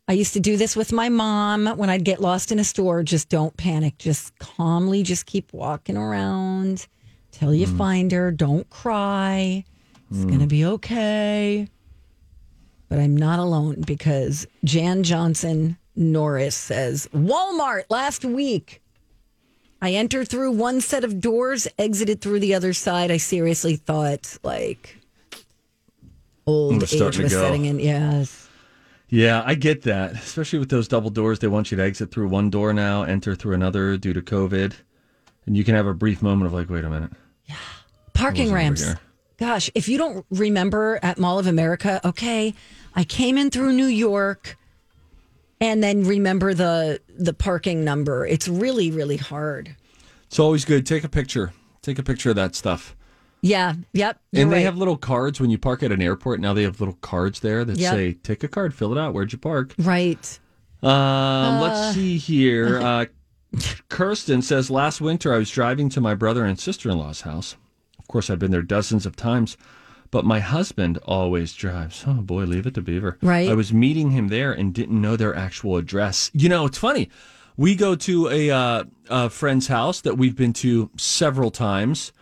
I 0.09 0.13
used 0.13 0.35
to 0.35 0.41
do 0.41 0.57
this 0.57 0.77
with 0.77 0.93
my 0.93 1.09
mom 1.09 1.67
when 1.77 1.91
I'd 1.91 2.05
get 2.05 2.21
lost 2.21 2.53
in 2.53 2.61
a 2.61 2.65
store. 2.65 3.03
Just 3.03 3.29
don't 3.29 3.57
panic. 3.57 3.99
Just 3.99 4.39
calmly, 4.39 5.03
just 5.03 5.27
keep 5.27 5.53
walking 5.53 5.97
around 5.97 6.87
till 7.33 7.53
you 7.53 7.67
mm. 7.67 7.77
find 7.77 8.13
her. 8.13 8.31
Don't 8.31 8.69
cry. 8.71 9.65
It's 10.11 10.25
going 10.25 10.39
to 10.39 10.47
mm. 10.47 10.51
be 10.51 10.65
okay. 10.65 11.69
But 12.89 13.01
I'm 13.01 13.17
not 13.17 13.41
alone 13.41 13.83
because 13.85 14.47
Jan 14.63 15.03
Johnson 15.03 15.77
Norris 15.97 16.55
says 16.55 17.09
Walmart 17.15 17.85
last 17.89 18.25
week. 18.25 18.83
I 19.81 19.93
entered 19.93 20.29
through 20.29 20.53
one 20.53 20.81
set 20.81 21.05
of 21.05 21.21
doors, 21.21 21.69
exited 21.79 22.21
through 22.21 22.41
the 22.41 22.55
other 22.55 22.73
side. 22.73 23.11
I 23.11 23.17
seriously 23.19 23.77
thought 23.77 24.39
like 24.43 24.99
old 26.47 26.83
age 26.83 27.19
was 27.19 27.33
setting 27.33 27.65
in. 27.67 27.81
Yes. 27.81 28.49
Yeah, 29.09 29.43
I 29.47 29.55
get 29.55 29.83
that. 29.83 30.15
Especially 30.15 30.59
with 30.59 30.71
those 30.71 30.89
double 30.89 31.11
doors, 31.11 31.39
they 31.39 31.47
want 31.47 31.71
you 31.71 31.77
to 31.77 31.83
exit 31.83 32.11
through 32.11 32.29
one 32.29 32.51
door 32.51 32.73
now, 32.73 33.03
enter 33.05 33.35
through 33.35 33.55
another 33.55 33.97
due 33.97 34.13
to 34.13 34.21
COVID. 34.21 34.75
And 35.47 35.57
you 35.57 35.63
can 35.63 35.75
have 35.77 35.87
a 35.87 35.95
brief 35.95 36.23
moment 36.23 36.47
of 36.47 36.53
like, 36.53 36.69
wait 36.69 36.85
a 36.85 36.91
minute. 36.91 37.13
Yeah. 37.45 37.57
Parking 38.15 38.49
I 38.53 38.69
wasn't 38.69 38.81
over 38.81 38.91
ramps. 38.91 39.01
Gosh, 39.39 39.71
if 39.75 39.89
you 39.89 39.99
don't 39.99 40.25
remember 40.31 40.99
at 41.03 41.19
Mall 41.19 41.39
of 41.39 41.47
America, 41.47 42.01
okay, 42.05 42.55
I 42.95 43.05
came 43.05 43.37
in 43.37 43.51
through 43.51 43.73
New 43.75 43.87
York 43.87 44.57
and 45.61 45.83
then 45.83 46.05
remember 46.05 46.55
the 46.55 47.01
the 47.17 47.33
parking 47.33 47.85
number. 47.85 48.27
It's 48.27 48.49
really 48.49 48.91
really 48.91 49.17
hard. 49.17 49.75
It's 50.27 50.39
always 50.39 50.65
good. 50.65 50.87
Take 50.87 51.05
a 51.05 51.09
picture. 51.09 51.53
Take 51.83 51.99
a 51.99 52.03
picture 52.03 52.31
of 52.31 52.37
that 52.37 52.55
stuff. 52.55 52.97
Yeah, 53.43 53.75
yep. 53.93 54.19
and 54.33 54.51
they 54.51 54.57
right. 54.57 54.65
have 54.65 54.77
little 54.77 54.97
cards 54.97 55.41
when 55.41 55.51
you 55.51 55.59
park 55.59 55.83
at 55.85 55.93
an 55.93 56.03
airport. 56.03 56.41
Now 56.41 56.53
they 56.53 56.65
have 56.65 56.81
little 56.81 56.97
cards 57.01 57.41
there 57.41 57.65
that 57.65 57.79
Yep. 57.79 57.93
say, 57.95 58.13
take 58.15 58.43
a 58.43 58.49
card, 58.49 58.75
fill 58.75 58.91
it 58.91 58.99
out. 58.99 59.15
Where'd 59.15 59.31
you 59.31 59.39
park? 59.39 59.73
right. 59.79 60.41
Um, 60.83 60.91
Uh. 60.91 61.61
let's 61.63 61.95
see 61.95 62.17
here. 62.19 62.81
Uh, 62.83 63.07
Kirsten 63.89 64.43
says, 64.43 64.71
last 64.71 65.01
winter 65.01 65.33
I 65.33 65.39
was 65.39 65.51
driving 65.51 65.89
to 65.91 66.01
my 66.01 66.15
brother 66.15 66.45
and 66.45 66.59
sister 66.59 66.91
in 66.91 66.99
law's 66.99 67.21
house. 67.23 67.57
Of 67.99 68.09
course, 68.09 68.29
I've 68.31 68.39
been 68.41 68.51
there 68.51 68.63
dozens 68.63 69.07
of 69.07 69.17
times, 69.17 69.57
but 70.17 70.25
my 70.25 70.41
husband 70.41 70.97
always 71.05 71.53
drives. 71.53 72.03
Oh 72.07 72.15
boy, 72.23 72.45
leave 72.45 72.67
it 72.67 72.73
to 72.77 72.81
Beaver. 72.81 73.19
Right. 73.21 73.51
I 73.51 73.53
was 73.53 73.71
meeting 73.71 74.13
him 74.13 74.29
there 74.29 74.51
and 74.51 74.73
didn't 74.73 74.99
know 74.99 75.15
their 75.15 75.35
actual 75.37 75.77
address. 75.77 76.31
You 76.33 76.49
know, 76.49 76.65
it's 76.65 76.79
funny. 76.79 77.11
We 77.59 77.75
go 77.75 77.95
to 77.97 78.31
a, 78.31 78.51
uh, 78.51 78.85
a 79.11 79.29
friend's 79.29 79.67
house 79.67 80.01
that 80.01 80.17
we've 80.17 80.35
been 80.35 80.55
to 80.55 80.89
several 80.97 81.51
times. 81.51 82.13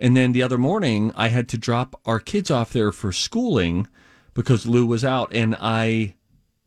And 0.00 0.16
then 0.16 0.32
the 0.32 0.42
other 0.42 0.56
morning, 0.56 1.12
I 1.14 1.28
had 1.28 1.46
to 1.50 1.58
drop 1.58 2.00
our 2.06 2.18
kids 2.18 2.50
off 2.50 2.72
there 2.72 2.92
for 2.92 3.12
schooling 3.12 3.88
because 4.32 4.64
Lou 4.66 4.86
was 4.86 5.04
out. 5.04 5.30
And 5.34 5.54
I 5.60 6.14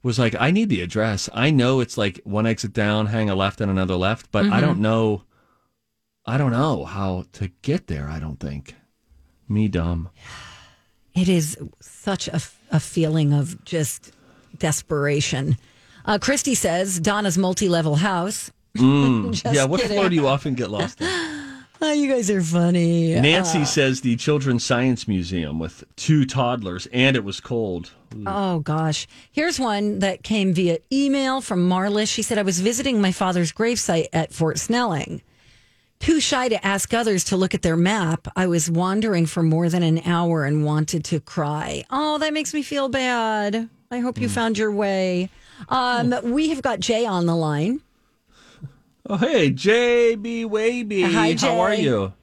was 0.03 0.19
like, 0.19 0.35
I 0.39 0.51
need 0.51 0.69
the 0.69 0.81
address. 0.83 1.27
I 1.33 1.49
know 1.49 1.79
it's 1.79 1.97
like 1.97 2.21
one 2.23 2.45
exit 2.45 2.71
down, 2.71 3.07
hang 3.07 3.31
a 3.31 3.35
left 3.35 3.61
and 3.61 3.71
another 3.71 3.95
left, 3.95 4.31
but 4.31 4.45
I 4.45 4.59
Mhm. 4.59 4.61
don't 4.61 4.79
know. 4.79 5.23
I 6.23 6.37
don't 6.37 6.51
know 6.51 6.85
how 6.85 7.25
to 7.33 7.47
get 7.63 7.87
there. 7.87 8.07
I 8.07 8.19
don't 8.19 8.39
think. 8.39 8.75
Me 9.49 9.67
dumb. 9.69 10.09
It 11.17 11.27
is 11.29 11.57
such 11.81 12.27
a, 12.27 12.39
a 12.71 12.79
feeling 12.79 13.33
of 13.33 13.63
just 13.65 14.11
desperation. 14.59 15.57
Uh, 16.05 16.17
Christy 16.19 16.53
says 16.55 16.99
Donna's 16.99 17.37
multi 17.37 17.67
level 17.69 17.95
house. 17.95 18.51
Mm. 18.77 19.41
Yeah, 19.53 19.65
what 19.65 19.81
kidding. 19.81 19.97
floor 19.97 20.09
do 20.09 20.15
you 20.15 20.27
often 20.27 20.53
get 20.53 20.69
lost 20.69 21.01
in? 21.01 21.07
Oh, 21.79 21.93
you 21.93 22.11
guys 22.11 22.31
are 22.31 22.41
funny. 22.41 23.13
Nancy 23.19 23.59
Uh, 23.59 23.65
says 23.65 24.01
the 24.01 24.15
Children's 24.15 24.63
Science 24.65 25.07
Museum 25.07 25.59
with 25.59 25.83
two 25.95 26.25
toddlers, 26.25 26.87
and 26.91 27.15
it 27.15 27.23
was 27.23 27.39
cold. 27.39 27.91
Oh 28.25 28.61
gosh. 28.61 29.07
Here's 29.31 29.59
one 29.59 29.99
that 29.99 30.23
came 30.23 30.55
via 30.55 30.79
email 30.91 31.39
from 31.39 31.69
Marlis. 31.69 32.11
She 32.11 32.23
said 32.23 32.39
I 32.39 32.41
was 32.41 32.61
visiting 32.61 32.99
my 32.99 33.11
father's 33.11 33.51
gravesite 33.51 34.07
at 34.11 34.33
Fort 34.33 34.57
Snelling. 34.57 35.21
Too 35.99 36.19
shy 36.19 36.47
to 36.49 36.65
ask 36.65 36.93
others 36.93 37.23
to 37.25 37.37
look 37.37 37.53
at 37.53 37.61
their 37.63 37.75
map, 37.75 38.27
I 38.35 38.47
was 38.47 38.69
wandering 38.69 39.25
for 39.25 39.43
more 39.43 39.67
than 39.69 39.83
an 39.83 40.01
hour 40.05 40.45
and 40.45 40.63
wanted 40.63 41.03
to 41.05 41.19
cry. 41.19 41.83
Oh, 41.89 42.17
that 42.19 42.33
makes 42.33 42.53
me 42.53 42.61
feel 42.61 42.87
bad. 42.87 43.69
I 43.89 43.99
hope 43.99 44.19
you 44.19 44.29
found 44.29 44.57
your 44.57 44.71
way. 44.71 45.29
Um, 45.69 46.13
we 46.23 46.49
have 46.49 46.61
got 46.61 46.79
Jay 46.79 47.05
on 47.05 47.25
the 47.25 47.35
line. 47.35 47.81
Oh, 49.09 49.17
hey, 49.17 49.51
JB 49.51 50.45
Waby. 50.45 51.01
Hi, 51.03 51.35
How 51.39 51.59
are 51.59 51.73
you? 51.73 52.13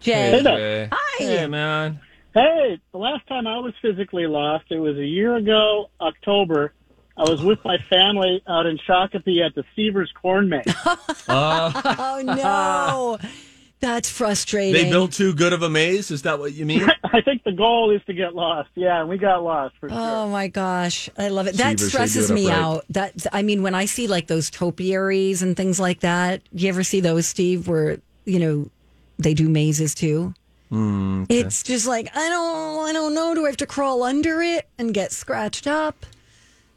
Jay. 0.00 0.30
Hey, 0.30 0.42
Jay. 0.42 0.88
Hi. 0.92 1.24
Hey, 1.24 1.46
man. 1.46 2.00
Hey, 2.32 2.78
the 2.92 2.98
last 2.98 3.26
time 3.26 3.46
I 3.46 3.58
was 3.58 3.72
physically 3.82 4.26
lost, 4.26 4.66
it 4.70 4.78
was 4.78 4.96
a 4.96 5.04
year 5.04 5.36
ago, 5.36 5.90
October. 6.00 6.72
I 7.20 7.28
was 7.28 7.42
with 7.42 7.62
my 7.66 7.76
family 7.90 8.42
out 8.48 8.64
in 8.64 8.78
Shakopee 8.78 9.44
at 9.44 9.54
the 9.54 9.62
Sever's 9.76 10.10
Corn 10.12 10.48
Maze. 10.48 10.62
oh 11.28 12.22
no. 12.24 13.18
That's 13.80 14.08
frustrating. 14.08 14.72
They 14.72 14.90
built 14.90 15.12
too 15.12 15.34
good 15.34 15.52
of 15.52 15.62
a 15.62 15.70
maze? 15.70 16.10
Is 16.10 16.22
that 16.22 16.38
what 16.38 16.52
you 16.52 16.64
mean? 16.66 16.86
I 17.04 17.20
think 17.20 17.44
the 17.44 17.52
goal 17.52 17.90
is 17.90 18.02
to 18.06 18.14
get 18.14 18.34
lost. 18.34 18.70
Yeah, 18.74 19.00
and 19.00 19.08
we 19.08 19.18
got 19.18 19.42
lost 19.42 19.74
for 19.80 19.88
sure. 19.90 19.98
Oh 19.98 20.28
my 20.28 20.48
gosh, 20.48 21.10
I 21.18 21.28
love 21.28 21.46
it. 21.46 21.56
That 21.56 21.78
Sever's, 21.78 21.88
stresses 21.88 22.30
it 22.30 22.34
me 22.34 22.46
upright. 22.46 22.58
out. 22.58 22.84
That 22.90 23.26
I 23.32 23.42
mean, 23.42 23.62
when 23.62 23.74
I 23.74 23.84
see 23.84 24.06
like 24.06 24.26
those 24.26 24.50
topiaries 24.50 25.42
and 25.42 25.56
things 25.56 25.78
like 25.78 26.00
that, 26.00 26.42
you 26.52 26.70
ever 26.70 26.82
see 26.82 27.00
those, 27.00 27.26
Steve? 27.26 27.68
Where 27.68 27.98
you 28.24 28.38
know 28.38 28.70
they 29.18 29.34
do 29.34 29.48
mazes 29.48 29.94
too. 29.94 30.34
Mm, 30.70 31.24
okay. 31.24 31.40
It's 31.40 31.62
just 31.62 31.86
like 31.86 32.14
I 32.14 32.28
don't, 32.28 32.88
I 32.88 32.92
don't 32.92 33.14
know. 33.14 33.34
Do 33.34 33.44
I 33.44 33.48
have 33.48 33.56
to 33.58 33.66
crawl 33.66 34.02
under 34.02 34.40
it 34.40 34.68
and 34.78 34.94
get 34.94 35.12
scratched 35.12 35.66
up? 35.66 36.06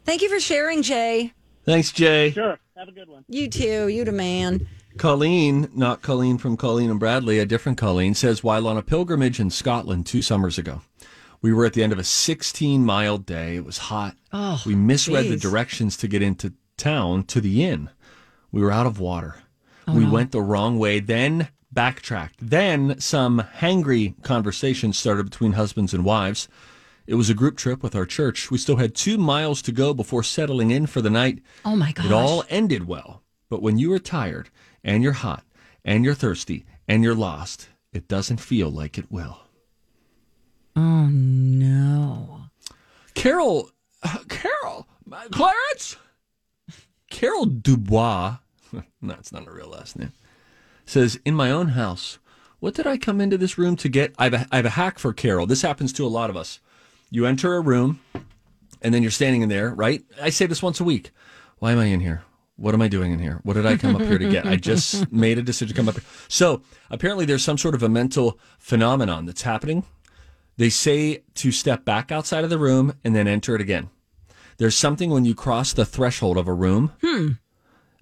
Thank 0.04 0.22
you 0.22 0.28
for 0.28 0.40
sharing, 0.40 0.82
Jay. 0.82 1.32
Thanks, 1.64 1.92
Jay. 1.92 2.30
Sure. 2.30 2.58
Have 2.76 2.88
a 2.88 2.92
good 2.92 3.08
one. 3.08 3.24
You 3.28 3.48
too. 3.48 3.88
You 3.88 4.04
the 4.04 4.12
man. 4.12 4.66
Colleen, 4.96 5.68
not 5.74 6.02
Colleen 6.02 6.38
from 6.38 6.56
Colleen 6.56 6.90
and 6.90 7.00
Bradley, 7.00 7.38
a 7.38 7.46
different 7.46 7.78
Colleen, 7.78 8.14
says 8.14 8.44
while 8.44 8.68
on 8.68 8.76
a 8.76 8.82
pilgrimage 8.82 9.40
in 9.40 9.50
Scotland 9.50 10.06
two 10.06 10.22
summers 10.22 10.58
ago, 10.58 10.82
we 11.42 11.52
were 11.52 11.64
at 11.64 11.72
the 11.72 11.82
end 11.82 11.92
of 11.92 11.98
a 11.98 12.04
16 12.04 12.84
mile 12.84 13.18
day. 13.18 13.56
It 13.56 13.64
was 13.64 13.78
hot. 13.78 14.16
Oh, 14.32 14.62
we 14.64 14.74
misread 14.74 15.28
the 15.28 15.36
directions 15.36 15.96
to 15.98 16.08
get 16.08 16.22
into 16.22 16.52
town 16.76 17.24
to 17.24 17.40
the 17.40 17.64
inn. 17.64 17.90
We 18.52 18.62
were 18.62 18.70
out 18.70 18.86
of 18.86 19.00
water. 19.00 19.36
Oh, 19.88 19.94
we 19.94 20.04
no. 20.04 20.10
went 20.10 20.32
the 20.32 20.42
wrong 20.42 20.78
way, 20.78 21.00
then 21.00 21.48
backtracked. 21.72 22.36
Then 22.40 22.98
some 23.00 23.44
hangry 23.58 24.20
conversations 24.22 24.98
started 24.98 25.24
between 25.24 25.52
husbands 25.52 25.92
and 25.92 26.04
wives. 26.04 26.48
It 27.06 27.14
was 27.14 27.28
a 27.28 27.34
group 27.34 27.56
trip 27.56 27.82
with 27.82 27.94
our 27.94 28.06
church. 28.06 28.50
We 28.50 28.58
still 28.58 28.76
had 28.76 28.94
two 28.94 29.18
miles 29.18 29.60
to 29.62 29.72
go 29.72 29.92
before 29.92 30.22
settling 30.22 30.70
in 30.70 30.86
for 30.86 31.02
the 31.02 31.10
night. 31.10 31.42
Oh 31.64 31.76
my 31.76 31.92
gosh. 31.92 32.06
It 32.06 32.12
all 32.12 32.44
ended 32.48 32.86
well. 32.86 33.22
But 33.50 33.62
when 33.62 33.78
you 33.78 33.92
are 33.92 33.98
tired 33.98 34.48
and 34.82 35.02
you're 35.02 35.12
hot 35.12 35.44
and 35.84 36.04
you're 36.04 36.14
thirsty 36.14 36.64
and 36.88 37.02
you're 37.02 37.14
lost, 37.14 37.68
it 37.92 38.08
doesn't 38.08 38.38
feel 38.40 38.70
like 38.70 38.96
it 38.96 39.10
will. 39.12 39.38
Oh 40.76 41.06
no. 41.06 42.40
Carol, 43.14 43.70
uh, 44.02 44.18
Carol, 44.28 44.88
uh, 45.12 45.28
Clarence, 45.30 45.96
Carol 47.10 47.46
Dubois, 47.46 48.38
that's 49.02 49.30
not 49.30 49.46
a 49.46 49.52
real 49.52 49.68
last 49.68 49.96
name, 49.98 50.12
says, 50.84 51.20
In 51.24 51.34
my 51.34 51.50
own 51.50 51.68
house, 51.68 52.18
what 52.58 52.74
did 52.74 52.86
I 52.86 52.96
come 52.96 53.20
into 53.20 53.38
this 53.38 53.56
room 53.56 53.76
to 53.76 53.88
get? 53.88 54.14
I 54.18 54.24
have, 54.24 54.34
a, 54.34 54.46
I 54.50 54.56
have 54.56 54.66
a 54.66 54.70
hack 54.70 54.98
for 54.98 55.12
Carol. 55.12 55.46
This 55.46 55.62
happens 55.62 55.92
to 55.92 56.06
a 56.06 56.08
lot 56.08 56.30
of 56.30 56.36
us. 56.36 56.60
You 57.14 57.26
enter 57.26 57.54
a 57.54 57.60
room 57.60 58.00
and 58.82 58.92
then 58.92 59.02
you're 59.02 59.12
standing 59.12 59.42
in 59.42 59.48
there, 59.48 59.72
right? 59.72 60.02
I 60.20 60.30
say 60.30 60.46
this 60.46 60.60
once 60.60 60.80
a 60.80 60.84
week. 60.84 61.12
Why 61.60 61.70
am 61.70 61.78
I 61.78 61.84
in 61.84 62.00
here? 62.00 62.24
What 62.56 62.74
am 62.74 62.82
I 62.82 62.88
doing 62.88 63.12
in 63.12 63.20
here? 63.20 63.38
What 63.44 63.54
did 63.54 63.66
I 63.66 63.76
come 63.76 63.94
up 63.94 64.02
here 64.02 64.18
to 64.18 64.28
get? 64.28 64.46
I 64.46 64.56
just 64.56 65.12
made 65.26 65.38
a 65.38 65.42
decision 65.42 65.68
to 65.68 65.74
come 65.80 65.88
up 65.88 65.94
here. 65.94 66.02
So 66.26 66.62
apparently 66.90 67.24
there's 67.24 67.44
some 67.44 67.56
sort 67.56 67.76
of 67.76 67.84
a 67.84 67.88
mental 67.88 68.36
phenomenon 68.58 69.26
that's 69.26 69.42
happening. 69.42 69.84
They 70.56 70.70
say 70.70 71.22
to 71.34 71.52
step 71.52 71.84
back 71.84 72.10
outside 72.10 72.42
of 72.42 72.50
the 72.50 72.58
room 72.58 72.94
and 73.04 73.14
then 73.14 73.28
enter 73.28 73.54
it 73.54 73.60
again. 73.60 73.90
There's 74.56 74.76
something 74.76 75.10
when 75.10 75.24
you 75.24 75.36
cross 75.36 75.72
the 75.72 75.84
threshold 75.84 76.36
of 76.36 76.48
a 76.48 76.52
room 76.52 76.90
Hmm. 77.00 77.28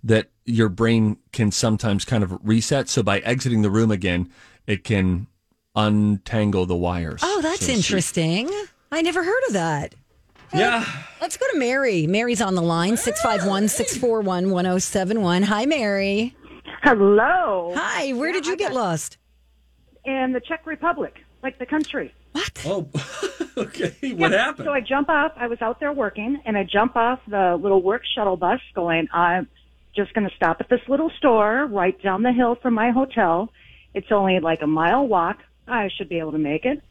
that 0.03 0.31
your 0.47 0.71
brain 0.71 1.19
can 1.33 1.51
sometimes 1.51 2.07
kind 2.07 2.25
of 2.25 2.39
reset. 2.43 2.89
So 2.89 3.03
by 3.03 3.19
exiting 3.21 3.61
the 3.61 3.71
room 3.71 3.91
again, 3.91 4.31
it 4.67 4.85
can 4.85 5.27
untangle 5.77 6.65
the 6.65 6.77
wires. 6.77 7.21
Oh, 7.23 7.41
that's 7.43 7.61
so 7.67 7.75
to 7.75 7.83
speak. 7.83 8.71
Interesting. 8.93 8.99
I 8.99 9.03
never 9.03 9.25
heard 9.25 9.43
of 9.49 9.53
that. 9.55 9.95
Yeah. 10.55 10.85
Let's 11.21 11.37
go 11.37 11.47
to 11.53 11.59
Mary. 11.59 12.07
Mary's 12.07 12.41
on 12.43 12.55
the 12.55 12.63
line 12.63 12.97
651 12.97 13.69
641 13.69 14.51
1071. 14.51 15.43
Hi, 15.45 15.65
Mary. 15.67 16.37
Hello. 16.83 17.73
Hi. 17.75 18.13
Where 18.13 18.33
did 18.33 18.47
you 18.47 18.57
get 18.57 18.75
lost? 18.75 19.17
In 20.05 20.33
the 20.33 20.41
Czech 20.41 20.67
Republic, 20.67 21.15
like 21.43 21.59
the 21.59 21.67
country. 21.67 22.13
What? 22.33 22.51
Oh, 22.67 22.89
okay. 23.57 23.95
What 24.15 24.33
Yeah, 24.33 24.45
happened? 24.47 24.67
So 24.67 24.73
I 24.73 24.81
jump 24.81 25.09
off. 25.09 25.33
I 25.37 25.47
was 25.47 25.63
out 25.63 25.81
there 25.81 25.93
working, 25.93 26.41
and 26.45 26.57
I 26.59 26.65
jump 26.65 26.97
off 26.97 27.21
the 27.29 27.59
little 27.61 27.83
work 27.83 28.03
shuttle 28.15 28.37
bus, 28.37 28.61
going, 28.75 29.07
"I'm 29.13 29.49
just 29.95 30.13
going 30.15 30.29
to 30.29 30.35
stop 30.35 30.57
at 30.61 30.69
this 30.69 30.81
little 30.89 31.11
store 31.19 31.67
right 31.67 32.01
down 32.03 32.23
the 32.23 32.33
hill 32.33 32.57
from 32.61 32.75
my 32.75 32.91
hotel. 32.91 33.53
It's 33.95 34.11
only 34.11 34.41
like 34.41 34.61
a 34.63 34.67
mile 34.67 35.07
walk. 35.07 35.39
I 35.69 35.89
should 35.97 36.09
be 36.09 36.19
able 36.19 36.33
to 36.33 36.39
make 36.39 36.65
it." 36.65 36.83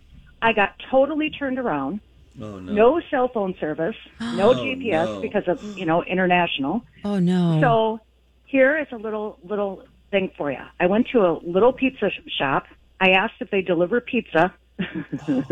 I 0.41 0.53
got 0.53 0.75
totally 0.89 1.29
turned 1.29 1.59
around. 1.59 1.99
Oh 2.41 2.59
no. 2.59 2.71
No 2.73 3.01
cell 3.11 3.27
phone 3.27 3.55
service, 3.59 3.95
no 4.19 4.51
Oh, 4.51 4.55
GPS 4.55 5.05
no. 5.05 5.21
because 5.21 5.47
of 5.47 5.61
you 5.77 5.85
know 5.85 6.03
international. 6.03 6.83
Oh, 7.03 7.19
no. 7.19 7.59
So 7.61 7.99
here 8.45 8.77
is 8.79 8.87
a 8.91 8.95
little 8.95 9.37
little 9.43 9.83
thing 10.11 10.31
for 10.37 10.51
you. 10.51 10.63
I 10.79 10.85
went 10.87 11.07
to 11.09 11.19
a 11.19 11.33
little 11.43 11.73
pizza 11.73 12.09
shop. 12.37 12.65
I 12.99 13.11
asked 13.11 13.35
if 13.39 13.49
they 13.49 13.61
deliver 13.61 13.99
pizza. 14.01 14.53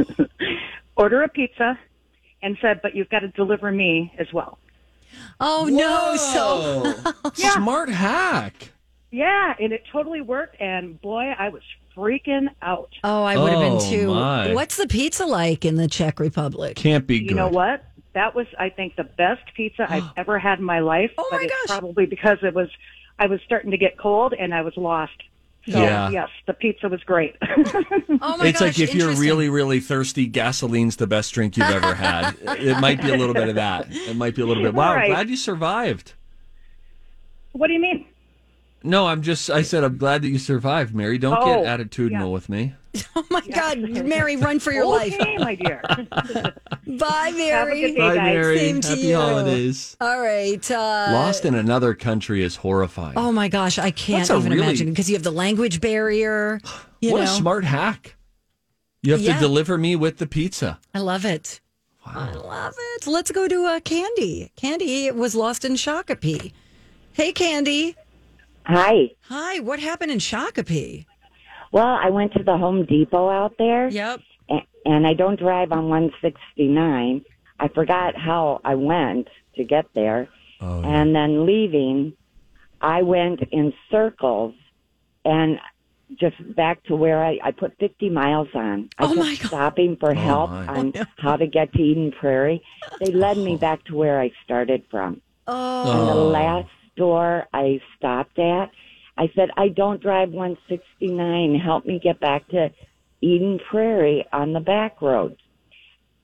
Order 0.96 1.24
a 1.24 1.28
pizza, 1.30 1.78
and 2.42 2.58
said, 2.62 2.82
"But 2.82 2.96
you've 2.96 3.10
got 3.10 3.20
to 3.20 3.30
deliver 3.30 3.72
me 3.72 4.14
as 4.18 4.28
well." 4.34 4.58
Oh, 5.40 5.66
no. 5.70 6.16
So, 6.16 7.04
Whoa. 7.24 7.32
Smart 7.34 7.90
hack. 7.90 8.72
Yeah, 9.12 9.54
and 9.60 9.74
it 9.74 9.84
totally 9.92 10.22
worked. 10.22 10.60
And 10.62 11.02
boy, 11.02 11.34
I 11.38 11.50
was 11.50 11.62
freaking 12.00 12.48
out. 12.62 12.94
oh, 13.04 13.24
I 13.24 13.38
would 13.38 13.52
have 13.52 13.62
Oh, 13.62 13.80
been 13.80 13.90
too. 13.90 14.08
my. 14.08 14.54
What's 14.54 14.78
the 14.78 14.88
pizza 14.88 15.26
like 15.26 15.66
in 15.66 15.76
the 15.76 15.88
Czech 15.88 16.20
Republic? 16.20 16.76
Can't 16.76 17.06
be 17.06 17.20
good. 17.20 17.30
You 17.32 17.36
know 17.36 17.50
what? 17.50 17.84
That 18.14 18.34
was, 18.36 18.48
I 18.58 18.70
think, 18.70 18.96
the 18.96 19.04
best 19.04 19.44
pizza 19.56 19.86
I've 19.92 20.04
oh. 20.04 20.12
ever 20.18 20.40
had 20.40 20.60
in 20.60 20.66
my 20.66 20.80
life. 20.80 21.12
Oh, 21.18 21.28
but 21.30 21.38
my 21.38 21.44
it's 21.44 21.54
gosh. 21.68 21.80
probably 21.80 22.06
because 22.06 22.40
it 22.42 22.54
was, 22.54 22.70
I 23.20 23.28
was 23.28 23.40
starting 23.46 23.72
to 23.72 23.78
get 23.78 23.98
cold 23.98 24.34
and 24.38 24.54
I 24.54 24.62
was 24.62 24.76
lost. 24.78 25.14
So 25.70 25.80
Yeah. 25.80 26.10
yes, 26.10 26.30
the 26.48 26.54
pizza 26.54 26.88
was 26.90 27.04
great. 27.04 27.36
Oh, 28.22 28.36
my 28.38 28.48
it's 28.48 28.60
gosh. 28.60 28.78
like 28.78 28.80
if 28.80 28.94
you're 28.96 29.14
really, 29.14 29.48
really 29.50 29.80
thirsty, 29.80 30.28
gasoline's 30.28 30.96
the 30.98 31.08
best 31.08 31.34
drink 31.34 31.56
you've 31.56 31.70
ever 31.70 31.94
had. 31.94 32.36
it 32.42 32.80
might 32.82 33.02
be 33.02 33.10
a 33.12 33.16
little 33.16 33.34
bit 33.36 33.48
of 33.48 33.56
that. 33.56 33.88
It 33.90 34.16
might 34.18 34.36
be 34.36 34.42
a 34.42 34.46
little 34.46 34.64
bit. 34.64 34.74
Wow, 34.74 34.96
Right. 34.96 35.10
glad 35.10 35.30
you 35.30 35.38
survived. 35.38 36.14
what 37.54 37.68
do 37.68 37.74
you 37.74 37.80
mean? 37.80 38.06
No, 38.84 39.08
I'm 39.08 39.22
just. 39.22 39.50
I 39.50 39.62
said 39.62 39.84
I'm 39.84 39.98
glad 39.98 40.22
that 40.22 40.30
you 40.30 40.40
survived, 40.40 40.96
Mary. 40.96 41.18
Don't 41.18 41.38
Oh, 41.40 41.64
get 41.64 41.80
attitudinal 41.80 42.12
yeah. 42.12 42.26
with 42.26 42.50
me. 42.50 42.74
Oh, 43.16 43.24
my 43.30 43.42
God. 43.54 43.78
Mary, 44.06 44.36
run 44.36 44.60
for 44.60 44.72
your 44.72 44.86
life. 44.88 45.14
Okay, 45.14 45.38
my 45.38 45.54
dear. 45.54 45.82
Bye, 45.86 47.32
Mary. 47.36 47.50
Have 47.52 47.68
a 47.68 47.72
good 47.82 47.94
day, 47.94 47.98
Bye, 48.00 48.16
guys. 48.16 48.34
Mary. 48.34 48.58
Same 48.58 48.82
to 48.82 48.98
you. 48.98 49.16
holidays. 49.16 49.96
All 50.02 50.20
right. 50.20 50.72
Uh, 50.72 51.08
Lost 51.12 51.46
in 51.46 51.54
another 51.54 51.94
country 51.94 52.42
is 52.44 52.56
horrifying. 52.56 53.14
Oh, 53.16 53.32
my 53.32 53.48
gosh. 53.48 53.78
I 53.78 53.92
can't 53.92 54.22
That's 54.28 54.30
a 54.32 54.38
even 54.38 54.54
really- 54.54 54.64
imagine 54.64 54.90
because 54.90 55.08
you 55.10 55.16
have 55.16 55.24
the 55.24 55.32
language 55.32 55.82
barrier. 55.82 56.60
You 57.02 57.12
what 57.14 57.20
know? 57.20 57.24
a 57.26 57.28
smart 57.28 57.64
hack. 57.64 58.16
You 59.04 59.14
have 59.14 59.22
Yeah. 59.22 59.36
to 59.36 59.40
deliver 59.40 59.78
me 59.78 59.96
with 59.96 60.18
the 60.18 60.28
pizza. 60.28 60.80
I 60.94 61.00
love 61.00 61.24
it. 61.24 61.62
I 62.06 62.32
love 62.34 62.74
it. 62.78 63.08
Let's 63.08 63.32
go 63.32 63.48
to 63.48 63.66
uh, 63.68 63.80
Candy. 63.82 64.52
Candy 64.58 65.10
was 65.12 65.34
lost 65.36 65.64
in 65.64 65.74
Shakopee. 65.76 66.52
Hey, 67.14 67.32
Candy. 67.32 67.96
Hi. 68.70 69.10
Hi. 69.24 69.60
What 69.62 69.80
happened 69.80 70.12
in 70.12 70.20
Shakopee? 70.20 71.06
Well, 71.72 71.88
I 71.88 72.10
went 72.12 72.34
to 72.34 72.44
the 72.44 72.56
Home 72.56 72.86
Depot 72.86 73.28
out 73.30 73.56
there. 73.58 73.90
Yep. 73.90 74.20
a- 74.52 74.68
And 74.86 75.08
I 75.08 75.14
don't 75.16 75.40
drive 75.40 75.72
on 75.72 75.90
169. 75.90 77.26
I 77.60 77.68
forgot 77.70 78.16
how 78.16 78.62
I 78.64 78.76
went 78.76 79.28
to 79.56 79.64
get 79.64 79.86
there. 79.96 80.30
Oh, 80.62 80.84
And 80.84 81.16
then 81.16 81.46
leaving, 81.48 82.14
I 82.80 83.02
went 83.02 83.42
in 83.52 83.74
circles 83.90 84.54
and 85.26 85.60
just 86.20 86.36
back 86.56 86.84
to 86.86 86.96
where 86.96 87.24
I, 87.24 87.40
I 87.44 87.52
put 87.52 87.76
50 87.80 88.10
miles 88.12 88.50
on. 88.54 88.90
I 89.00 89.04
Oh, 89.06 89.08
kept 89.10 89.20
my 89.20 89.36
God. 89.36 89.48
stopping 89.48 89.96
for 90.00 90.12
Oh, 90.12 90.16
help 90.16 90.52
my. 90.52 90.68
on 90.68 90.92
oh, 90.96 91.04
how 91.18 91.38
to 91.38 91.48
get 91.48 91.74
to 91.74 91.82
Eden 91.82 92.12
Prairie. 92.20 92.62
They 93.00 93.12
led 93.12 93.38
me 93.38 93.54
oh. 93.56 93.58
back 93.58 93.84
to 93.86 93.96
where 93.96 94.22
I 94.22 94.32
started 94.46 94.84
from. 94.92 95.22
Oh. 95.48 95.92
And 95.92 96.08
the 96.08 96.14
Oh. 96.14 96.28
last 96.30 96.70
store 97.00 97.48
I 97.54 97.80
stopped 97.98 98.38
at, 98.38 98.72
I 99.18 99.32
said, 99.36 99.50
I 99.58 99.70
don't 99.70 100.02
drive 100.02 100.32
169. 100.32 101.56
Help 101.56 101.86
me 101.86 102.00
get 102.00 102.20
back 102.20 102.48
to 102.50 102.72
Eden 103.22 103.60
Prairie 103.70 104.26
on 104.32 104.54
the 104.54 104.60
back 104.60 105.02
roads. 105.02 105.40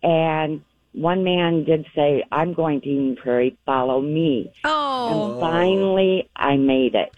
And 0.04 0.62
one 0.92 1.24
man 1.24 1.64
did 1.64 1.86
say, 1.96 2.24
I'm 2.32 2.54
going 2.54 2.82
to 2.82 2.88
Eden 2.88 3.16
Prairie, 3.16 3.58
follow 3.66 4.02
me. 4.02 4.52
Oh. 4.64 5.32
And 5.34 5.42
finally, 5.42 6.30
I 6.36 6.58
made 6.58 6.96
it. 6.96 7.14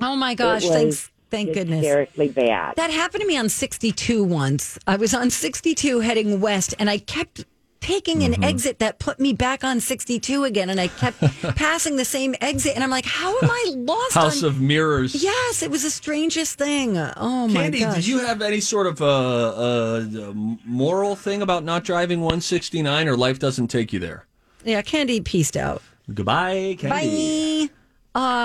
Oh 0.00 0.14
my 0.14 0.34
gosh! 0.34 0.64
Thanks. 0.68 1.10
Thank 1.30 1.52
goodness. 1.54 1.80
Hysterically 1.80 2.28
bad. 2.28 2.76
That 2.76 2.90
happened 2.90 3.22
to 3.22 3.26
me 3.26 3.36
on 3.36 3.48
62 3.48 4.22
once. 4.24 4.78
I 4.86 4.96
was 4.96 5.12
on 5.12 5.30
62 5.30 6.00
heading 6.00 6.40
west, 6.40 6.74
and 6.78 6.88
I 6.88 6.98
kept 6.98 7.44
taking 7.80 8.18
Mm-hmm. 8.18 8.34
an 8.34 8.44
exit 8.44 8.78
that 8.80 8.98
put 8.98 9.18
me 9.20 9.32
back 9.32 9.62
on 9.64 9.80
62 9.80 10.44
again, 10.44 10.68
and 10.70 10.80
I 10.80 10.88
kept 10.88 11.20
passing 11.56 11.96
the 11.96 12.04
same 12.04 12.34
exit, 12.40 12.74
and 12.74 12.82
I'm 12.84 12.90
like, 12.90 13.04
how 13.04 13.30
am 13.38 13.48
I 13.50 13.72
lost? 13.76 14.14
House 14.14 14.42
on- 14.42 14.48
of 14.48 14.60
Mirrors. 14.60 15.14
Yes, 15.22 15.62
it 15.62 15.70
was 15.70 15.82
the 15.84 15.90
strangest 15.90 16.58
thing. 16.58 16.96
Oh 16.98 17.48
my 17.48 17.62
Candy, 17.62 17.78
did 17.80 18.06
you 18.06 18.18
have 18.18 18.42
any 18.42 18.60
sort 18.60 18.86
of 18.86 19.00
uh, 19.00 19.06
uh, 19.06 20.32
moral 20.64 21.16
thing 21.16 21.42
about 21.42 21.64
not 21.64 21.84
driving 21.84 22.20
169 22.20 23.08
or 23.08 23.16
life 23.16 23.38
doesn't 23.38 23.68
take 23.68 23.92
you 23.92 23.98
there? 23.98 24.26
Yeah, 24.64 24.82
Candy 24.82 25.20
pieced 25.20 25.56
out. 25.56 25.82
Goodbye, 26.12 26.76
Candy. 26.78 27.68
Bye. 27.68 27.70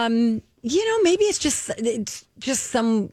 Um, 0.06 0.42
you 0.62 0.86
know, 0.88 1.04
maybe 1.04 1.24
it's 1.26 1.40
just 1.40 1.72
it's 1.78 2.26
just 2.40 2.66
some 2.68 3.12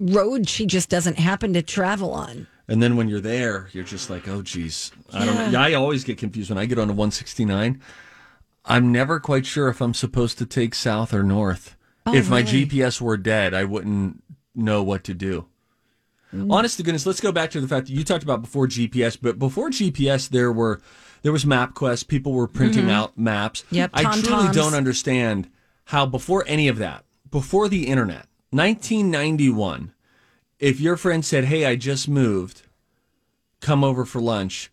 road 0.00 0.48
she 0.48 0.66
just 0.66 0.88
doesn't 0.88 1.18
happen 1.18 1.52
to 1.52 1.62
travel 1.62 2.12
on. 2.12 2.46
And 2.68 2.82
then 2.82 2.96
when 2.96 3.08
you're 3.08 3.20
there, 3.20 3.68
you're 3.72 3.84
just 3.84 4.08
like, 4.08 4.28
oh, 4.28 4.42
geez. 4.42 4.92
I 5.12 5.26
don't 5.26 5.52
know. 5.52 5.58
I 5.60 5.74
always 5.74 6.04
get 6.04 6.18
confused 6.18 6.50
when 6.50 6.58
I 6.58 6.64
get 6.66 6.78
on 6.78 6.88
a 6.88 6.92
169. 6.92 7.80
I'm 8.64 8.92
never 8.92 9.18
quite 9.18 9.44
sure 9.44 9.68
if 9.68 9.80
I'm 9.80 9.94
supposed 9.94 10.38
to 10.38 10.46
take 10.46 10.74
south 10.74 11.12
or 11.12 11.22
north. 11.22 11.76
Oh, 12.06 12.14
if 12.14 12.30
my 12.30 12.40
really? 12.40 12.66
GPS 12.66 13.00
were 13.00 13.16
dead, 13.16 13.52
I 13.54 13.64
wouldn't 13.64 14.22
know 14.54 14.82
what 14.82 15.02
to 15.04 15.14
do. 15.14 15.46
Mm. 16.32 16.52
Honest 16.52 16.76
to 16.78 16.82
goodness, 16.82 17.04
let's 17.04 17.20
go 17.20 17.32
back 17.32 17.50
to 17.50 17.60
the 17.60 17.68
fact 17.68 17.88
that 17.88 17.92
you 17.92 18.04
talked 18.04 18.22
about 18.22 18.40
before 18.42 18.66
GPS, 18.66 19.18
but 19.20 19.38
before 19.38 19.70
GPS, 19.70 20.28
there 20.28 20.50
were 20.52 20.80
there 21.22 21.30
was 21.32 21.44
MapQuest. 21.44 22.08
People 22.08 22.32
were 22.32 22.48
printing 22.48 22.86
Mhm. 22.86 22.90
out 22.90 23.16
maps. 23.18 23.62
Yep, 23.70 23.90
I 23.94 24.20
truly 24.20 24.48
don't 24.52 24.74
understand 24.74 25.48
how 25.86 26.06
before 26.06 26.42
any 26.48 26.66
of 26.68 26.78
that, 26.78 27.04
before 27.30 27.68
the 27.68 27.86
internet, 27.86 28.26
1991, 28.50 29.92
if 30.62 30.80
your 30.80 30.96
friend 30.96 31.22
said, 31.24 31.44
"Hey, 31.44 31.66
I 31.66 31.76
just 31.76 32.08
moved, 32.08 32.62
come 33.60 33.84
over 33.84 34.04
for 34.04 34.20
lunch," 34.20 34.70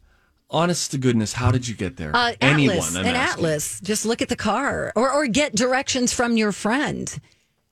honest 0.50 0.92
to 0.92 0.98
goodness, 0.98 1.34
how 1.34 1.52
did 1.52 1.68
you 1.68 1.76
get 1.76 1.98
there? 1.98 2.16
Uh, 2.16 2.34
Anyone? 2.40 2.78
Atlas, 2.78 2.96
I'm 2.96 3.06
an 3.06 3.16
asking. 3.16 3.40
atlas. 3.46 3.80
Just 3.82 4.06
look 4.06 4.22
at 4.22 4.30
the 4.30 4.36
car, 4.36 4.94
or 4.96 5.12
or 5.12 5.28
get 5.28 5.56
directions 5.56 6.14
from 6.14 6.38
your 6.38 6.52
friend. 6.52 7.20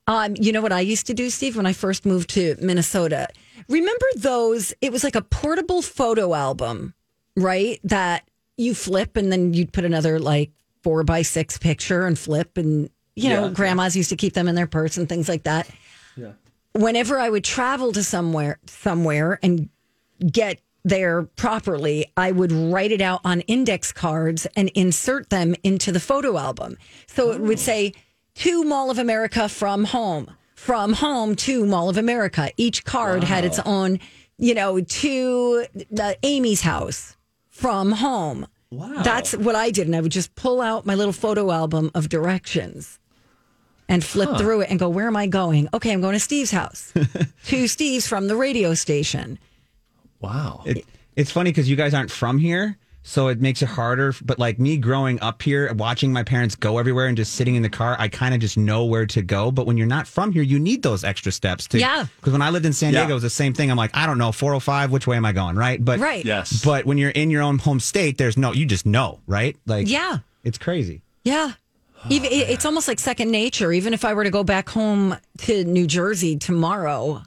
Um, 0.06 0.34
you 0.40 0.52
know 0.52 0.60
what 0.62 0.72
I 0.72 0.80
used 0.80 1.06
to 1.08 1.14
do, 1.14 1.28
Steve, 1.30 1.56
when 1.56 1.66
I 1.66 1.72
first 1.74 2.04
moved 2.06 2.30
to 2.30 2.56
Minnesota. 2.60 3.28
Remember 3.68 4.06
those? 4.16 4.72
It 4.80 4.90
was 4.90 5.04
like 5.04 5.14
a 5.14 5.22
portable 5.22 5.82
photo 5.82 6.34
album, 6.34 6.94
right? 7.36 7.78
That 7.84 8.28
you 8.56 8.74
flip, 8.74 9.16
and 9.16 9.30
then 9.30 9.54
you'd 9.54 9.72
put 9.72 9.84
another 9.84 10.18
like 10.18 10.50
four 10.82 11.04
by 11.04 11.22
six 11.22 11.58
picture 11.58 12.06
and 12.06 12.18
flip, 12.18 12.56
and 12.56 12.88
you 13.16 13.28
know, 13.28 13.46
Yeah. 13.46 13.52
grandmas 13.52 13.96
used 13.96 14.10
to 14.10 14.16
keep 14.16 14.32
them 14.32 14.48
in 14.48 14.54
their 14.54 14.66
purse 14.68 14.96
and 14.96 15.08
things 15.08 15.28
like 15.28 15.42
that. 15.44 15.68
Yeah. 16.16 16.32
Whenever 16.78 17.18
I 17.18 17.28
would 17.28 17.42
travel 17.42 17.90
to 17.90 18.04
somewhere, 18.04 18.60
somewhere, 18.66 19.40
and 19.42 19.68
get 20.30 20.60
there 20.84 21.24
properly, 21.24 22.06
I 22.16 22.30
would 22.30 22.52
write 22.52 22.92
it 22.92 23.00
out 23.00 23.20
on 23.24 23.40
index 23.42 23.90
cards 23.90 24.46
and 24.54 24.68
insert 24.76 25.28
them 25.28 25.56
into 25.64 25.90
the 25.90 25.98
photo 25.98 26.38
album. 26.38 26.78
So 27.08 27.32
it 27.32 27.40
would 27.40 27.58
say 27.58 27.94
to 28.36 28.62
Mall 28.62 28.92
of 28.92 28.98
America 28.98 29.48
from 29.48 29.86
home, 29.86 30.30
from 30.54 30.92
home 30.92 31.34
to 31.36 31.66
Mall 31.66 31.88
of 31.88 31.96
America. 31.96 32.50
Each 32.56 32.84
card 32.84 33.24
had 33.24 33.44
its 33.44 33.58
own, 33.58 33.98
you 34.38 34.54
know, 34.54 34.80
to 34.80 35.66
the 35.90 36.16
Amy's 36.22 36.60
house 36.60 37.16
from 37.50 37.90
home. 37.90 38.46
Wow. 38.70 39.02
That's 39.02 39.34
what 39.34 39.56
I 39.56 39.72
did. 39.72 39.88
And 39.88 39.96
I 39.96 40.00
would 40.00 40.12
just 40.12 40.36
pull 40.36 40.60
out 40.60 40.86
my 40.86 40.94
little 40.94 41.12
photo 41.12 41.50
album 41.50 41.90
of 41.92 42.08
directions 42.08 43.00
and 43.88 44.04
flip 44.04 44.28
Huh. 44.30 44.38
through 44.38 44.60
it 44.62 44.70
and 44.70 44.78
go, 44.78 44.88
where 44.88 45.06
am 45.06 45.16
I 45.16 45.26
going? 45.26 45.68
Okay, 45.72 45.92
I'm 45.92 46.00
going 46.00 46.14
to 46.14 46.20
Steve's 46.20 46.50
house. 46.50 46.92
to 47.46 47.66
Steve's 47.68 48.06
from 48.06 48.28
the 48.28 48.36
radio 48.36 48.74
station. 48.74 49.38
Wow. 50.20 50.62
It, 50.66 50.84
it's 51.16 51.30
funny 51.30 51.50
because 51.50 51.68
you 51.68 51.76
guys 51.76 51.94
aren't 51.94 52.10
from 52.10 52.38
here, 52.38 52.76
so 53.02 53.28
it 53.28 53.40
makes 53.40 53.62
it 53.62 53.68
harder. 53.68 54.12
But 54.22 54.38
like 54.38 54.58
me 54.58 54.76
growing 54.76 55.20
up 55.20 55.40
here, 55.42 55.72
watching 55.74 56.12
my 56.12 56.22
parents 56.22 56.54
go 56.54 56.78
everywhere 56.78 57.06
and 57.06 57.16
just 57.16 57.34
sitting 57.34 57.54
in 57.54 57.62
the 57.62 57.68
car, 57.70 57.96
I 57.98 58.08
kind 58.08 58.34
of 58.34 58.40
just 58.40 58.56
know 58.58 58.84
where 58.84 59.06
to 59.06 59.22
go. 59.22 59.50
But 59.50 59.66
when 59.66 59.76
you're 59.76 59.86
not 59.86 60.06
from 60.06 60.32
here, 60.32 60.42
you 60.42 60.58
need 60.58 60.82
those 60.82 61.04
extra 61.04 61.32
steps 61.32 61.66
to. 61.68 61.78
Yeah. 61.78 62.06
Because 62.16 62.32
when 62.32 62.42
I 62.42 62.50
lived 62.50 62.66
in 62.66 62.72
San 62.72 62.92
Yeah. 62.92 63.00
Diego, 63.00 63.12
it 63.12 63.14
was 63.14 63.22
the 63.22 63.30
same 63.30 63.54
thing. 63.54 63.70
I'm 63.70 63.76
like, 63.76 63.96
I 63.96 64.06
don't 64.06 64.18
know, 64.18 64.32
405, 64.32 64.90
which 64.90 65.06
way 65.06 65.16
am 65.16 65.24
I 65.24 65.32
going? 65.32 65.56
Right. 65.56 65.82
But 65.82 65.98
Right. 66.00 66.24
Yes. 66.24 66.62
But 66.64 66.84
when 66.84 66.98
you're 66.98 67.10
in 67.10 67.30
your 67.30 67.42
own 67.42 67.58
home 67.58 67.80
state, 67.80 68.18
there's 68.18 68.36
no, 68.36 68.52
you 68.52 68.66
just 68.66 68.86
know, 68.86 69.20
right? 69.26 69.56
Like, 69.66 69.88
Yeah. 69.88 70.18
it's 70.44 70.58
crazy. 70.58 71.02
Yeah. 71.24 71.52
Even 72.10 72.30
it's 72.32 72.64
almost 72.64 72.88
like 72.88 72.98
second 72.98 73.30
nature. 73.30 73.72
Even 73.72 73.92
if 73.92 74.04
I 74.04 74.14
were 74.14 74.24
to 74.24 74.30
go 74.30 74.42
back 74.44 74.68
home 74.70 75.16
to 75.38 75.64
New 75.64 75.86
Jersey 75.86 76.36
tomorrow, 76.38 77.22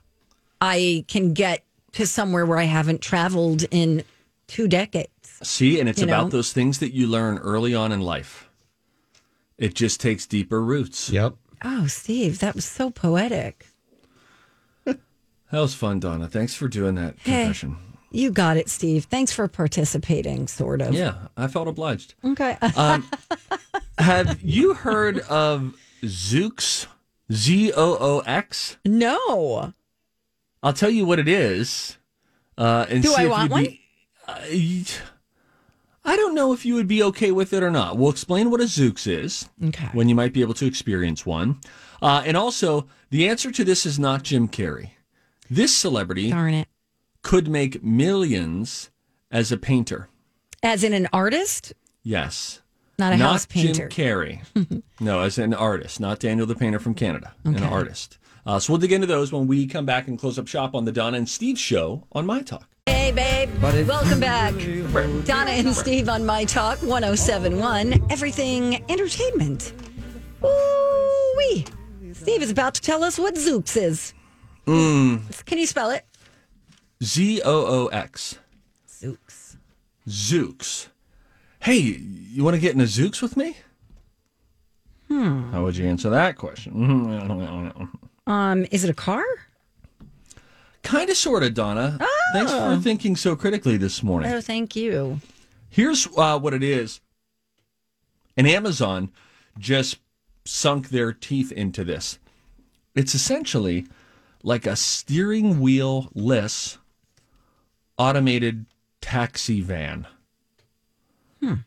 I 0.59 1.05
can 1.07 1.33
get 1.33 1.63
to 1.93 2.07
somewhere 2.07 2.45
where 2.45 2.57
I 2.57 2.63
haven't 2.63 3.01
traveled 3.01 3.63
in 3.71 4.03
two 4.47 4.67
decades. 4.67 5.09
See, 5.43 5.79
and 5.79 5.87
it's 5.87 5.99
You 5.99 6.05
about 6.05 6.25
know? 6.25 6.29
those 6.29 6.51
things 6.53 6.79
that 6.79 6.93
you 6.93 7.07
learn 7.07 7.37
early 7.39 7.75
on 7.75 7.91
in 7.91 8.01
life. 8.01 8.49
It 9.57 9.75
just 9.75 9.99
takes 10.01 10.25
deeper 10.25 10.61
roots. 10.61 11.09
Yep. 11.09 11.35
Oh, 11.63 11.85
Steve, 11.87 12.39
that 12.39 12.55
was 12.55 12.65
so 12.65 12.89
poetic. 12.89 13.67
That 14.85 15.59
was 15.59 15.73
fun, 15.75 15.99
Donna. 15.99 16.27
Thanks 16.29 16.55
for 16.55 16.67
doing 16.69 16.95
that 16.95 17.15
Hey. 17.19 17.43
confession. 17.43 17.75
You 18.09 18.31
got 18.31 18.55
it, 18.57 18.69
Steve. 18.69 19.03
Thanks 19.05 19.31
for 19.33 19.47
participating, 19.49 20.47
sort 20.47 20.81
of. 20.81 20.93
Yeah, 20.93 21.27
I 21.35 21.47
felt 21.47 21.67
obliged. 21.67 22.13
Okay. 22.23 22.57
Um, 22.77 23.05
have 24.01 24.41
you 24.41 24.73
heard 24.73 25.19
of 25.19 25.75
Zoox? 26.03 26.87
Z 27.31 27.71
O 27.75 27.97
O 27.99 28.19
X? 28.25 28.77
no. 28.85 29.73
I'll 30.63 30.73
tell 30.73 30.89
you 30.91 31.05
what 31.07 31.17
it 31.17 31.27
is. 31.27 31.97
Uh, 32.55 32.85
and 32.87 33.01
Do 33.01 33.09
see 33.09 33.15
I 33.15 33.23
if 33.23 33.29
want 33.31 33.51
one? 33.51 33.63
Be, 33.63 33.81
uh, 34.27 34.35
I 36.05 36.15
don't 36.15 36.35
know 36.35 36.53
if 36.53 36.65
you 36.65 36.75
would 36.75 36.87
be 36.87 37.01
okay 37.03 37.31
with 37.31 37.51
it 37.53 37.63
or 37.63 37.71
not. 37.71 37.97
We'll 37.97 38.11
explain 38.11 38.51
what 38.51 38.61
a 38.61 38.65
Zoox 38.65 39.07
is. 39.07 39.49
Okay. 39.63 39.87
When 39.93 40.07
you 40.09 40.13
might 40.15 40.33
be 40.33 40.41
able 40.41 40.53
to 40.55 40.65
experience 40.67 41.25
one. 41.25 41.59
Uh, 42.01 42.21
and 42.25 42.37
also, 42.37 42.87
the 43.09 43.27
answer 43.27 43.49
to 43.51 43.63
this 43.63 43.85
is 43.87 43.97
not 43.97 44.21
Jim 44.23 44.47
Carrey. 44.47 44.91
This 45.49 45.75
celebrity 45.75 46.29
Darn 46.29 46.53
it. 46.53 46.67
could 47.23 47.47
make 47.47 47.83
millions 47.83 48.89
as 49.31 49.51
a 49.51 49.57
painter. 49.57 50.09
As 50.63 50.83
in 50.83 50.93
an 50.93 51.07
artist, 51.13 51.73
Yes. 52.03 52.60
Not 53.01 53.13
a 53.13 53.17
house 53.17 53.47
painter. 53.47 53.87
Jim 53.87 54.05
Carrey. 54.05 54.83
no, 54.99 55.21
as 55.21 55.39
an 55.39 55.55
artist, 55.55 55.99
not 55.99 56.19
Daniel 56.19 56.45
the 56.45 56.53
painter 56.53 56.77
from 56.77 56.93
Canada. 56.93 57.33
An 57.43 57.63
artist. 57.63 58.19
Uh, 58.45 58.59
so 58.59 58.73
we'll 58.73 58.79
dig 58.79 58.91
into 58.91 59.07
those 59.07 59.33
when 59.33 59.47
we 59.47 59.65
come 59.65 59.87
back 59.87 60.07
and 60.07 60.19
close 60.19 60.37
up 60.37 60.47
shop 60.47 60.75
on 60.75 60.85
the 60.85 60.91
Donna 60.91 61.17
and 61.17 61.27
Steve 61.27 61.57
show 61.57 62.05
on 62.11 62.27
My 62.27 62.43
Talk. 62.43 62.69
Hey, 62.85 63.11
babe. 63.11 63.49
Welcome 63.59 64.19
back. 64.19 64.53
Donna 65.25 65.49
and 65.49 65.75
Steve 65.75 66.09
on 66.09 66.27
My 66.27 66.45
Talk 66.45 66.77
1071, 66.83 68.05
Everything 68.11 68.85
Entertainment. 68.87 69.73
Ooh, 70.43 71.33
wee. 71.37 71.65
Steve 72.13 72.43
is 72.43 72.51
about 72.51 72.75
to 72.75 72.81
tell 72.81 73.03
us 73.03 73.17
what 73.17 73.33
Zoox 73.33 73.75
is. 73.77 74.13
Mm, 74.67 75.43
Can 75.45 75.57
you 75.57 75.65
spell 75.65 75.89
it? 75.89 76.05
Z 77.03 77.41
O 77.43 77.65
O 77.65 77.87
X. 77.87 78.37
Zoox. 78.87 79.57
Zoox. 80.07 80.89
Hey, 81.61 81.77
you 81.77 82.43
want 82.43 82.55
to 82.55 82.59
get 82.61 82.73
in 82.73 82.81
a 82.81 82.85
Zoox 82.85 83.21
with 83.21 83.37
me? 83.37 83.55
Hmm. 85.07 85.51
How 85.51 85.63
would 85.63 85.77
you 85.77 85.87
answer 85.87 86.09
that 86.09 86.37
question? 86.37 87.89
Um, 88.27 88.67
is 88.69 88.83
it 88.83 88.89
a 88.89 88.93
car? 88.93 89.23
Kind 90.83 91.09
of, 91.09 91.17
sort 91.17 91.41
of, 91.41 91.55
Donna. 91.55 91.97
Thanks 92.33 92.51
for 92.51 92.77
thinking 92.77 93.15
so 93.15 93.35
critically 93.35 93.77
this 93.77 94.03
morning. 94.03 94.31
Oh, 94.31 94.39
thank 94.39 94.75
you. 94.75 95.19
Here's 95.69 96.07
uh, 96.15 96.39
what 96.39 96.53
it 96.53 96.61
is. 96.63 97.01
And 98.37 98.47
Amazon 98.47 99.11
just 99.57 99.97
sunk 100.45 100.89
their 100.89 101.11
teeth 101.11 101.51
into 101.51 101.83
this. 101.83 102.19
It's 102.95 103.15
essentially 103.15 103.87
like 104.43 104.65
a 104.65 104.75
steering 104.75 105.59
wheel 105.59 106.09
less 106.13 106.77
automated 107.97 108.65
taxi 109.01 109.61
van. 109.61 110.07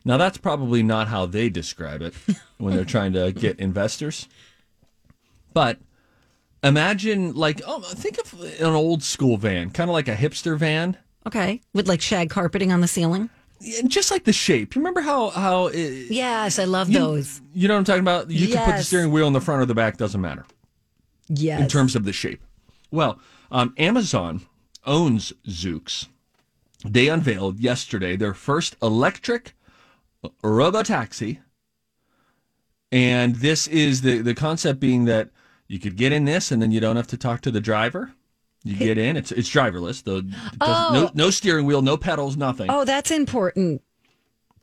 Now, 0.05 0.17
that's 0.17 0.37
probably 0.37 0.81
not 0.83 1.09
how 1.09 1.25
they 1.25 1.49
describe 1.49 2.01
it 2.01 2.13
when 2.57 2.75
they're 2.75 2.85
trying 2.85 3.13
to 3.13 3.31
get 3.33 3.59
investors. 3.59 4.27
But 5.53 5.79
imagine, 6.63 7.33
like, 7.33 7.61
oh, 7.67 7.81
think 7.81 8.17
of 8.19 8.41
an 8.61 8.73
old 8.73 9.03
school 9.03 9.37
van, 9.37 9.69
kind 9.71 9.89
of 9.89 9.93
like 9.93 10.07
a 10.07 10.15
hipster 10.15 10.57
van. 10.57 10.97
Okay. 11.27 11.61
With 11.73 11.87
like 11.87 12.01
shag 12.01 12.29
carpeting 12.29 12.71
on 12.71 12.81
the 12.81 12.87
ceiling? 12.87 13.29
Yeah, 13.59 13.81
just 13.87 14.11
like 14.11 14.25
the 14.25 14.33
shape. 14.33 14.75
You 14.75 14.79
remember 14.81 15.01
how 15.01 15.29
how 15.29 15.67
it, 15.67 16.11
Yes, 16.11 16.59
I 16.59 16.65
love 16.65 16.89
you, 16.89 16.99
those. 16.99 17.41
You 17.53 17.67
know 17.67 17.73
what 17.73 17.79
I'm 17.79 17.83
talking 17.85 18.01
about? 18.01 18.29
You 18.29 18.47
can 18.47 18.63
put 18.65 18.77
the 18.77 18.83
steering 18.83 19.11
wheel 19.11 19.27
in 19.27 19.33
the 19.33 19.41
front 19.41 19.61
or 19.61 19.65
the 19.65 19.73
back, 19.73 19.97
doesn't 19.97 20.21
matter 20.21 20.45
Yes. 21.29 21.61
in 21.61 21.67
terms 21.67 21.95
of 21.95 22.03
the 22.05 22.13
shape. 22.13 22.43
Well, 22.91 23.19
um, 23.51 23.73
Amazon 23.77 24.41
owns 24.85 25.33
Zoox. 25.47 26.07
They 26.85 27.07
unveiled 27.07 27.59
yesterday 27.59 28.15
their 28.15 28.33
first 28.35 28.75
electric 28.81 29.54
robo 30.43 30.83
taxi. 30.83 31.39
And 32.91 33.35
this 33.37 33.67
is 33.67 34.01
the, 34.01 34.19
the 34.21 34.33
concept 34.35 34.79
being 34.79 35.05
that 35.05 35.29
you 35.67 35.79
could 35.79 35.95
get 35.97 36.11
in 36.11 36.25
this 36.25 36.51
and 36.51 36.61
then 36.61 36.71
you 36.71 36.79
don't 36.79 36.95
have 36.95 37.07
to 37.07 37.17
talk 37.17 37.41
to 37.41 37.51
the 37.51 37.59
driver. 37.61 38.13
You 38.63 38.75
get 38.75 38.97
in, 38.97 39.15
it's 39.15 39.31
it's 39.31 39.49
driverless. 39.49 39.99
It 39.99 40.05
doesn't- 40.05 40.29
no, 40.31 41.07
Oh. 41.07 41.11
no 41.13 41.29
steering 41.29 41.65
wheel, 41.67 41.81
no 41.83 41.97
pedals, 41.97 42.35
nothing. 42.35 42.67
Oh, 42.69 42.83
that's 42.83 43.11
important 43.11 43.81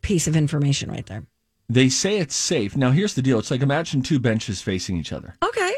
piece 0.00 0.26
of 0.26 0.34
information 0.34 0.90
right 0.90 1.06
there. 1.06 1.24
They 1.68 1.88
say 1.88 2.18
it's 2.18 2.34
safe. 2.34 2.76
Now, 2.76 2.90
here's 2.90 3.14
the 3.14 3.22
deal. 3.22 3.38
It's 3.38 3.50
like 3.50 3.60
imagine 3.62 4.02
two 4.02 4.18
benches 4.18 4.60
facing 4.60 4.96
each 4.96 5.12
other. 5.12 5.36
Okay. 5.42 5.74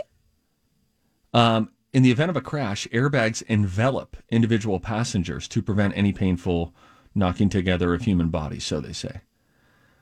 Um, 1.34 1.70
in 1.92 2.02
the 2.02 2.10
event 2.10 2.30
of 2.30 2.36
a 2.36 2.40
crash, 2.40 2.88
airbags 2.92 3.42
envelop 3.42 4.16
individual 4.30 4.80
passengers 4.80 5.46
to 5.48 5.60
prevent 5.62 5.96
any 5.96 6.12
painful 6.12 6.74
knocking 7.14 7.48
together 7.50 7.92
of 7.94 8.02
human 8.02 8.28
bodies, 8.28 8.64
so 8.64 8.80
they 8.80 8.92
say. 8.94 9.20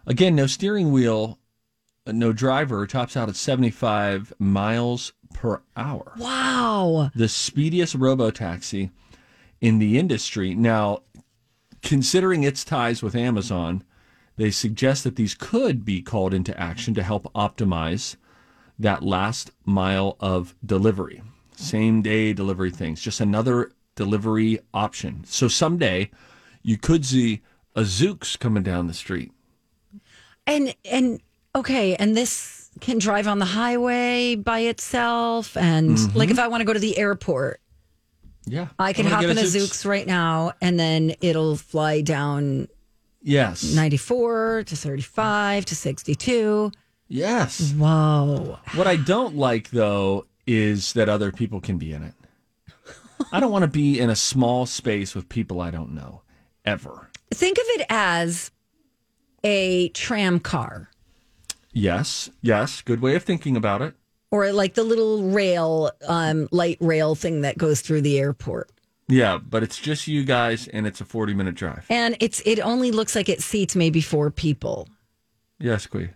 Again, 0.06 0.34
no 0.34 0.46
steering 0.46 0.92
wheel, 0.92 1.38
uh, 2.06 2.12
no 2.12 2.32
driver, 2.32 2.86
tops 2.86 3.16
out 3.16 3.28
at 3.28 3.36
75 3.36 4.32
miles 4.38 5.12
per 5.32 5.62
hour. 5.76 6.12
Wow. 6.16 7.10
The 7.14 7.28
speediest 7.28 7.94
robo 7.94 8.30
taxi 8.30 8.90
in 9.60 9.78
the 9.78 9.98
industry. 9.98 10.54
Now, 10.54 11.02
considering 11.82 12.42
its 12.42 12.64
ties 12.64 13.02
with 13.02 13.14
Amazon, 13.14 13.84
they 14.36 14.50
suggest 14.50 15.04
that 15.04 15.16
these 15.16 15.34
could 15.34 15.84
be 15.84 16.02
called 16.02 16.34
into 16.34 16.58
action 16.58 16.94
to 16.94 17.02
help 17.02 17.32
optimize 17.34 18.16
that 18.78 19.02
last 19.02 19.50
mile 19.64 20.16
of 20.18 20.54
delivery. 20.64 21.22
Same 21.54 22.02
day 22.02 22.32
delivery 22.32 22.70
things, 22.70 23.00
just 23.00 23.20
another 23.20 23.70
delivery 23.94 24.58
option. 24.74 25.22
So 25.24 25.48
someday 25.48 26.10
you 26.62 26.76
could 26.78 27.04
see 27.04 27.42
a 27.76 27.82
Zoox 27.82 28.38
coming 28.38 28.62
down 28.62 28.86
the 28.86 28.94
street. 28.94 29.32
And 30.46 30.74
and 30.90 31.20
okay, 31.54 31.94
and 31.96 32.16
this 32.16 32.70
can 32.80 32.98
drive 32.98 33.28
on 33.28 33.38
the 33.38 33.44
highway 33.44 34.34
by 34.34 34.60
itself 34.60 35.56
and 35.56 35.90
Mhm. 35.96 36.14
like 36.14 36.30
if 36.30 36.38
I 36.38 36.48
want 36.48 36.62
to 36.62 36.64
go 36.64 36.72
to 36.72 36.78
the 36.78 36.96
airport, 36.98 37.60
Yeah. 38.46 38.68
I 38.78 38.92
can 38.92 39.06
hop 39.06 39.22
in 39.24 39.38
a 39.38 39.42
Zoox 39.42 39.84
right 39.84 40.06
now 40.06 40.52
and 40.60 40.78
then 40.80 41.14
it'll 41.20 41.56
fly 41.56 42.00
down 42.00 42.68
Yes. 43.22 43.62
94 43.74 44.64
to 44.66 44.74
35 44.76 45.64
to 45.66 45.76
62. 45.76 46.72
Yes. 47.08 47.72
Whoa. 47.72 48.58
What 48.74 48.86
I 48.86 48.96
don't 48.96 49.36
like 49.36 49.70
though 49.70 50.26
is 50.46 50.94
that 50.94 51.08
other 51.08 51.30
people 51.30 51.60
can 51.60 51.76
be 51.78 51.92
in 51.92 52.02
it. 52.02 52.14
I 53.30 53.38
don't 53.38 53.52
want 53.52 53.62
to 53.62 53.68
be 53.68 54.00
in 54.00 54.10
a 54.10 54.16
small 54.16 54.66
space 54.66 55.14
with 55.14 55.28
people 55.28 55.60
I 55.60 55.70
don't 55.70 55.92
know 55.94 56.22
ever. 56.64 57.10
Think 57.32 57.58
of 57.58 57.64
it 57.68 57.86
as 57.88 58.50
a 59.44 59.88
tram 59.90 60.38
car 60.40 60.88
Yes, 61.74 62.28
yes, 62.42 62.82
good 62.82 63.00
way 63.00 63.14
of 63.14 63.22
thinking 63.22 63.56
about 63.56 63.80
it. 63.80 63.94
or 64.30 64.52
like 64.52 64.74
the 64.74 64.84
little 64.84 65.22
rail 65.30 65.90
um 66.06 66.48
light 66.50 66.76
rail 66.80 67.14
thing 67.14 67.40
that 67.42 67.56
goes 67.56 67.80
through 67.80 68.02
the 68.02 68.18
airport. 68.18 68.70
Yeah, 69.08 69.38
but 69.38 69.62
it's 69.62 69.78
just 69.78 70.06
you 70.06 70.22
guys 70.24 70.68
and 70.68 70.86
it's 70.86 71.00
a 71.00 71.04
40 71.04 71.32
minute 71.34 71.54
drive. 71.54 71.86
And 71.88 72.16
it's 72.20 72.40
it 72.44 72.60
only 72.60 72.90
looks 72.92 73.14
like 73.16 73.28
it 73.30 73.42
seats 73.42 73.74
maybe 73.74 74.00
four 74.02 74.30
people. 74.30 74.86
Yes, 75.58 75.86
Quee. 75.86 76.10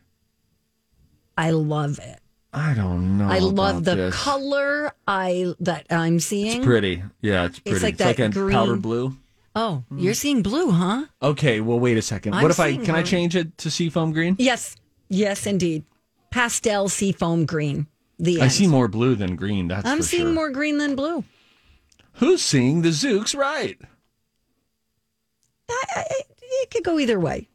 I 1.38 1.50
love 1.50 1.98
it. 1.98 2.18
I 2.52 2.72
don't 2.74 3.18
know. 3.18 3.28
I 3.28 3.38
love 3.38 3.84
the 3.84 3.94
this. 3.94 4.14
color 4.14 4.92
I 5.06 5.54
that 5.60 5.86
I'm 5.90 6.20
seeing. 6.20 6.58
It's 6.58 6.64
pretty. 6.66 7.02
Yeah, 7.20 7.44
it's 7.46 7.58
pretty. 7.58 7.76
It's 7.76 7.82
like 7.82 7.96
that 7.98 8.18
a 8.18 8.28
green- 8.30 8.54
powder 8.54 8.76
blue. 8.76 9.16
Oh, 9.58 9.84
you're 9.96 10.12
seeing 10.12 10.42
blue, 10.42 10.70
huh? 10.70 11.06
Okay, 11.22 11.62
well, 11.62 11.80
wait 11.80 11.96
a 11.96 12.00
2nd 12.00 12.34
I'm 12.34 12.42
what 12.42 12.50
if 12.50 12.60
I 12.60 12.72
seeing 12.72 12.84
can 12.84 12.94
I 12.94 13.02
change 13.02 13.34
it 13.34 13.56
to 13.58 13.70
seafoam 13.70 14.12
green? 14.12 14.36
Yes. 14.38 14.76
Yes, 15.08 15.46
indeed. 15.46 15.84
Pastel 16.30 16.90
seafoam 16.90 17.46
green. 17.46 17.86
The 18.18 18.40
I 18.40 18.44
end. 18.44 18.52
see 18.52 18.66
more 18.66 18.86
blue 18.86 19.14
than 19.14 19.34
green. 19.34 19.68
That's 19.68 19.88
I'm 19.88 19.98
for 19.98 20.02
seeing 20.02 20.24
sure. 20.24 20.32
more 20.32 20.50
green 20.50 20.76
than 20.76 20.94
blue. 20.94 21.24
Who's 22.14 22.42
seeing 22.42 22.82
the 22.82 22.90
Zoox 22.90 23.34
right? 23.34 23.78
I, 25.70 25.84
I, 25.96 26.04
it 26.42 26.70
could 26.70 26.84
go 26.84 26.98
either 26.98 27.18
way. 27.18 27.48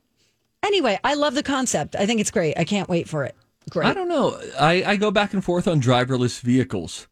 Anyway, 0.64 1.00
I 1.04 1.14
love 1.14 1.36
the 1.36 1.44
concept. 1.44 1.96
I 1.96 2.08
think 2.08 2.20
it's 2.20 2.32
great. 2.32 2.58
I 2.58 2.64
can't 2.64 2.90
wait 2.90 3.08
for 3.08 3.24
it. 3.24 3.36
Great. 3.70 3.88
I 3.88 3.94
don't 3.94 4.10
know. 4.10 4.40
I, 4.60 4.84
I 4.84 4.96
go 4.96 5.12
back 5.12 5.34
and 5.34 5.46
forth 5.46 5.68
on 5.68 5.80
driverless 5.82 6.42
vehicles, 6.42 7.08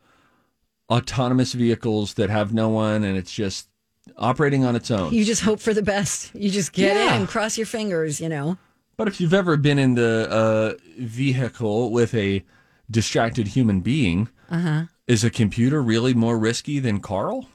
autonomous 0.90 1.54
vehicles 1.54 2.16
that 2.16 2.32
have 2.32 2.54
no 2.54 2.70
one 2.70 3.04
and 3.04 3.16
it's 3.16 3.32
just 3.32 3.69
operating 4.18 4.66
on 4.66 4.76
its 4.76 4.90
own. 4.92 5.14
You 5.14 5.24
just 5.26 5.42
hope 5.42 5.60
for 5.60 5.74
the 5.74 5.82
best. 5.82 6.34
You 6.36 6.50
just 6.50 6.74
get 6.74 6.96
Yeah. 6.96 7.16
in, 7.16 7.28
cross 7.28 7.58
your 7.58 7.68
fingers, 7.68 8.20
you 8.22 8.30
know. 8.30 8.58
But 8.98 9.08
if 9.08 9.22
you've 9.22 9.34
ever 9.34 9.56
been 9.58 9.80
in 9.80 9.96
the 9.96 10.28
uh, 10.30 10.74
vehicle 11.00 11.92
with 11.92 12.14
a 12.14 12.44
distracted 12.92 13.48
human 13.50 13.80
being, 13.82 14.30
Uh 14.50 14.60
huh. 14.60 14.84
is 15.08 15.24
a 15.24 15.30
computer 15.30 15.82
really 15.82 16.14
more 16.14 16.38
risky 16.38 16.80
than 16.80 17.00
Carl? 17.00 17.48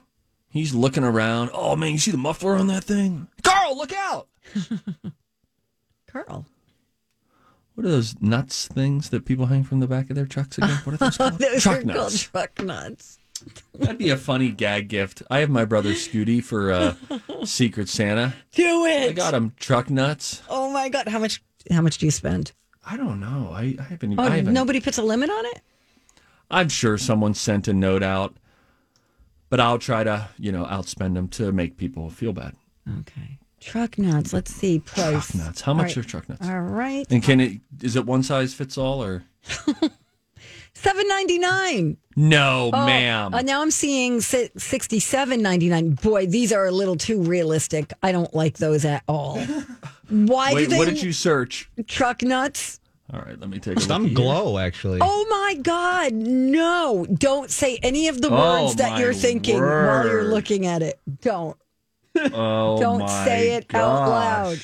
He's 0.49 0.73
looking 0.73 1.03
around. 1.03 1.51
Oh 1.53 1.75
man, 1.75 1.91
you 1.91 1.97
see 1.99 2.11
the 2.11 2.17
muffler 2.17 2.55
on 2.55 2.67
that 2.67 2.83
thing? 2.85 3.27
Carl, 3.43 3.77
look 3.77 3.91
out! 3.93 4.27
Carl. 6.07 6.45
What 7.73 7.85
are 7.85 7.89
those 7.89 8.15
nuts 8.21 8.67
things 8.67 9.09
that 9.09 9.25
people 9.25 9.47
hang 9.47 9.65
from 9.65 9.81
the 9.81 9.87
back 9.87 10.09
of 10.09 10.15
their 10.15 10.25
trucks 10.25 10.57
again? 10.57 10.79
What 10.85 10.93
are 10.93 10.97
those 10.97 11.17
called? 11.17 11.39
Those 11.39 11.61
Truck 11.63 11.85
are 11.85 11.93
called 11.93 12.15
truck 12.17 12.63
nuts. 12.63 13.19
That'd 13.79 13.97
be 13.97 14.09
a 14.09 14.17
funny 14.17 14.49
gag 14.49 14.87
gift. 14.87 15.23
I 15.29 15.39
have 15.39 15.49
my 15.49 15.65
brother 15.65 15.91
Scooty 15.91 16.43
for 16.43 16.71
uh, 16.71 16.95
Secret 17.45 17.89
Santa. 17.89 18.33
Do 18.51 18.85
it. 18.85 19.09
I 19.09 19.11
got 19.13 19.33
him 19.33 19.53
truck 19.59 19.89
nuts. 19.89 20.41
Oh 20.49 20.71
my 20.71 20.89
god, 20.89 21.07
how 21.07 21.19
much 21.19 21.41
how 21.71 21.81
much 21.81 21.97
do 21.97 22.05
you 22.05 22.11
spend? 22.11 22.51
I 22.85 22.97
don't 22.97 23.19
know. 23.19 23.49
I, 23.51 23.75
I 23.79 23.83
haven't 23.83 24.13
even. 24.13 24.19
Oh, 24.19 24.27
I 24.27 24.37
haven't, 24.37 24.53
nobody 24.53 24.79
puts 24.79 24.97
a 24.97 25.03
limit 25.03 25.29
on 25.29 25.45
it? 25.47 25.61
I'm 26.51 26.69
sure 26.69 26.97
someone 26.97 27.33
sent 27.33 27.67
a 27.67 27.73
note 27.73 28.03
out, 28.03 28.35
but 29.49 29.59
I'll 29.59 29.79
try 29.79 30.03
to, 30.03 30.29
you 30.37 30.51
know, 30.51 30.65
outspend 30.65 31.15
them 31.15 31.27
to 31.29 31.51
make 31.51 31.77
people 31.77 32.09
feel 32.09 32.33
bad. 32.33 32.55
Okay. 32.99 33.39
Truck 33.59 33.97
nuts. 33.97 34.31
Let's 34.31 34.53
see 34.53 34.79
price. 34.79 35.31
Truck 35.31 35.35
nuts. 35.35 35.61
How 35.61 35.73
much 35.73 35.97
All 35.97 36.01
are 36.01 36.05
truck 36.05 36.29
nuts? 36.29 36.47
All 36.47 36.61
right. 36.61 37.07
And 37.09 37.23
can 37.23 37.39
it? 37.39 37.61
Is 37.81 37.95
it 37.95 38.05
one 38.05 38.21
size 38.21 38.53
fits 38.53 38.77
all 38.77 39.03
or? 39.03 39.23
Seven 40.75 41.07
ninety 41.07 41.39
nine. 41.39 41.97
No, 42.17 42.69
ma'am. 42.71 43.33
Uh, 43.33 43.41
now 43.41 43.61
I'm 43.61 43.71
seeing 43.71 44.21
sixty 44.21 44.99
seven 44.99 45.41
ninety 45.41 45.69
nine. 45.69 45.91
Boy, 45.91 46.25
these 46.27 46.51
are 46.53 46.65
a 46.65 46.71
little 46.71 46.95
too 46.97 47.21
realistic. 47.21 47.91
I 48.03 48.11
don't 48.11 48.33
like 48.35 48.57
those 48.57 48.85
at 48.85 49.03
all. 49.07 49.39
Why 50.09 50.53
Wait, 50.53 50.65
do 50.65 50.67
they 50.71 50.77
what 50.77 50.85
did 50.87 51.01
you 51.01 51.11
search? 51.13 51.69
truck 51.87 52.21
nuts? 52.21 52.79
All 53.13 53.21
right, 53.21 53.39
let 53.39 53.49
me 53.49 53.59
take 53.59 53.77
a 53.77 53.81
Some 53.81 54.01
look. 54.03 54.09
here. 54.09 54.15
glow, 54.17 54.57
actually. 54.57 54.99
Oh 55.01 55.25
my 55.29 55.61
God, 55.61 56.13
no. 56.13 57.05
Don't 57.11 57.49
say 57.51 57.77
any 57.83 58.07
of 58.07 58.21
the 58.21 58.29
Oh, 58.29 58.63
words 58.65 58.75
that 58.75 58.99
you're 58.99 59.13
thinking 59.13 59.61
while 59.61 60.05
you're 60.07 60.23
looking 60.25 60.65
at 60.65 60.81
it. 60.83 60.99
Don't. 61.21 61.57
Oh, 62.33 62.79
Don't 62.79 62.99
my 62.99 63.25
say 63.25 63.55
it 63.57 63.73
out 63.75 64.07
loud. 64.09 64.57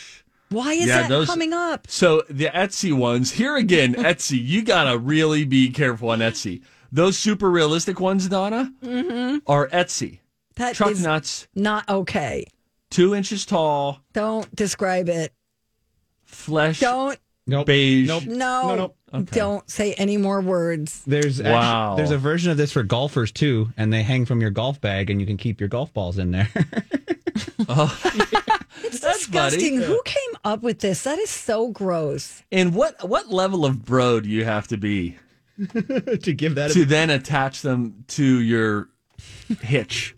Gosh. 0.52 0.66
Why 0.66 0.74
is 0.74 0.88
Yeah, 0.88 1.02
that 1.02 1.10
those- 1.10 1.28
coming 1.28 1.54
up? 1.54 1.88
So 1.90 2.24
the 2.30 2.46
Etsy 2.48 2.94
ones 2.94 3.32
here 3.32 3.56
again, 3.58 3.94
Etsy. 3.96 4.40
You 4.44 4.62
gotta 4.64 4.98
really 4.98 5.46
be 5.46 5.70
careful 5.70 6.10
on 6.10 6.20
Etsy. 6.20 6.62
Those 6.92 7.18
super 7.18 7.50
realistic 7.50 8.00
ones, 8.00 8.28
Donna, 8.28 8.72
Mm-hmm. 8.84 9.38
are 9.48 9.68
Etsy. 9.70 10.20
That 10.56 10.76
Truck 10.76 10.92
is 10.92 11.02
nuts, 11.04 11.48
not 11.56 11.88
okay. 11.88 12.46
two 12.90 13.16
inches 13.16 13.46
tall, 13.46 14.02
Don't 14.14 14.54
describe 14.56 15.08
it. 15.10 15.34
flesh. 16.24 16.80
Don't 16.82 17.18
Nope. 17.48 17.66
Beige. 17.68 18.08
Nope. 18.08 18.26
No, 18.26 18.36
No, 18.36 18.76
nope. 18.76 18.98
Okay. 19.14 19.40
don't 19.40 19.68
say 19.70 19.94
any 19.96 20.16
more 20.18 20.40
words. 20.42 21.02
There's 21.08 21.40
actu- 21.42 21.52
Wow. 21.52 21.96
there's 21.96 22.12
a 22.12 22.18
version 22.18 22.52
of 22.52 22.58
this 22.58 22.72
for 22.72 22.84
golfers 22.84 23.32
too, 23.32 23.70
and 23.78 23.92
they 23.92 24.04
hang 24.04 24.26
from 24.26 24.40
your 24.42 24.52
golf 24.52 24.80
bag, 24.80 25.10
and 25.10 25.20
you 25.20 25.26
can 25.28 25.38
keep 25.38 25.60
your 25.60 25.68
golf 25.70 25.92
balls 25.94 26.18
in 26.18 26.32
there. 26.32 26.50
It's 28.84 29.00
That's 29.00 29.20
disgusting. 29.20 29.76
funny. 29.82 29.86
Who 29.86 30.02
came 30.06 30.38
up 30.44 30.62
with 30.62 30.80
this? 30.80 31.04
That 31.04 31.20
is 31.20 31.30
so 31.30 31.70
gross. 31.70 32.44
And 32.52 32.74
what 32.74 33.08
what 33.08 33.30
level 33.30 33.66
of 33.66 33.84
bro 33.86 34.20
do 34.22 34.30
you 34.30 34.46
have 34.46 34.68
to 34.70 34.78
be 34.78 35.18
to 35.74 36.34
give 36.34 36.56
that 36.56 36.72
to 36.72 36.86
then 36.86 37.10
attach 37.10 37.62
them 37.62 38.06
to 38.10 38.24
your 38.42 38.90
hitch 39.62 40.16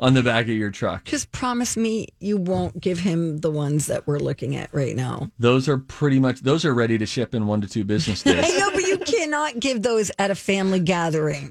on 0.00 0.14
the 0.14 0.22
back 0.22 0.44
of 0.44 0.50
your 0.52 0.70
truck? 0.70 1.04
Just 1.04 1.32
promise 1.32 1.76
me 1.76 2.08
you 2.20 2.36
won't 2.36 2.80
give 2.80 2.98
him 3.00 3.38
the 3.38 3.50
ones 3.50 3.86
that 3.86 4.06
we're 4.06 4.18
looking 4.18 4.56
at 4.56 4.72
right 4.74 4.94
now. 4.94 5.30
Those 5.38 5.68
are 5.68 5.78
pretty 5.78 6.20
much 6.20 6.40
those 6.42 6.64
are 6.64 6.74
ready 6.74 6.98
to 6.98 7.06
ship 7.06 7.34
in 7.34 7.46
one 7.46 7.60
to 7.62 7.68
two 7.68 7.84
business 7.84 8.22
days. 8.22 8.44
I 8.44 8.58
know, 8.58 8.70
but 8.72 8.82
you 8.82 8.98
cannot 8.98 9.58
give 9.58 9.82
those 9.82 10.10
at 10.18 10.30
a 10.30 10.34
family 10.34 10.80
gathering 10.80 11.50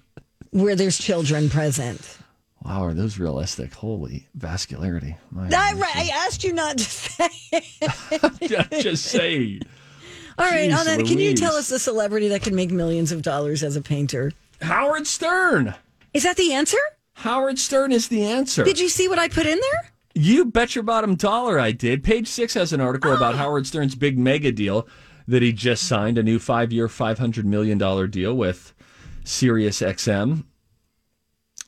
where 0.50 0.76
there's 0.76 0.98
children 0.98 1.50
present. 1.50 2.18
Wow, 2.64 2.84
are 2.84 2.94
those 2.94 3.18
realistic? 3.18 3.74
Holy 3.74 4.28
vascularity! 4.38 5.16
My 5.30 5.48
I, 5.52 5.74
I 5.94 6.10
asked 6.26 6.44
you 6.44 6.52
not 6.52 6.78
to 6.78 6.84
say 6.84 7.28
it. 7.52 8.82
just 8.82 9.04
say 9.04 9.60
All 10.38 10.46
right, 10.46 10.70
Jeez 10.70 10.76
on 10.78 10.86
that, 10.86 11.06
can 11.06 11.18
you 11.18 11.34
tell 11.34 11.54
us 11.54 11.68
the 11.68 11.78
celebrity 11.78 12.28
that 12.28 12.42
can 12.42 12.54
make 12.54 12.70
millions 12.70 13.12
of 13.12 13.22
dollars 13.22 13.62
as 13.62 13.76
a 13.76 13.82
painter? 13.82 14.32
Howard 14.62 15.06
Stern. 15.06 15.74
Is 16.14 16.22
that 16.24 16.36
the 16.36 16.52
answer? 16.52 16.78
Howard 17.14 17.58
Stern 17.58 17.92
is 17.92 18.08
the 18.08 18.24
answer. 18.24 18.64
Did 18.64 18.78
you 18.78 18.88
see 18.88 19.08
what 19.08 19.18
I 19.18 19.28
put 19.28 19.46
in 19.46 19.58
there? 19.58 19.90
You 20.14 20.44
bet 20.46 20.74
your 20.74 20.82
bottom 20.84 21.14
dollar 21.14 21.58
I 21.60 21.72
did. 21.72 22.02
Page 22.02 22.26
six 22.28 22.54
has 22.54 22.72
an 22.72 22.80
article 22.80 23.12
Oh. 23.12 23.16
about 23.16 23.36
Howard 23.36 23.66
Stern's 23.66 23.94
big 23.94 24.18
mega 24.18 24.50
deal 24.52 24.88
that 25.28 25.40
he 25.42 25.52
just 25.52 25.84
signed 25.86 26.18
a 26.18 26.22
new 26.22 26.38
five 26.40 26.72
year, 26.72 26.88
$500 26.88 27.44
million 27.44 27.78
deal 28.10 28.34
with 28.34 28.74
Sirius 29.24 29.80
XM. 29.80 30.44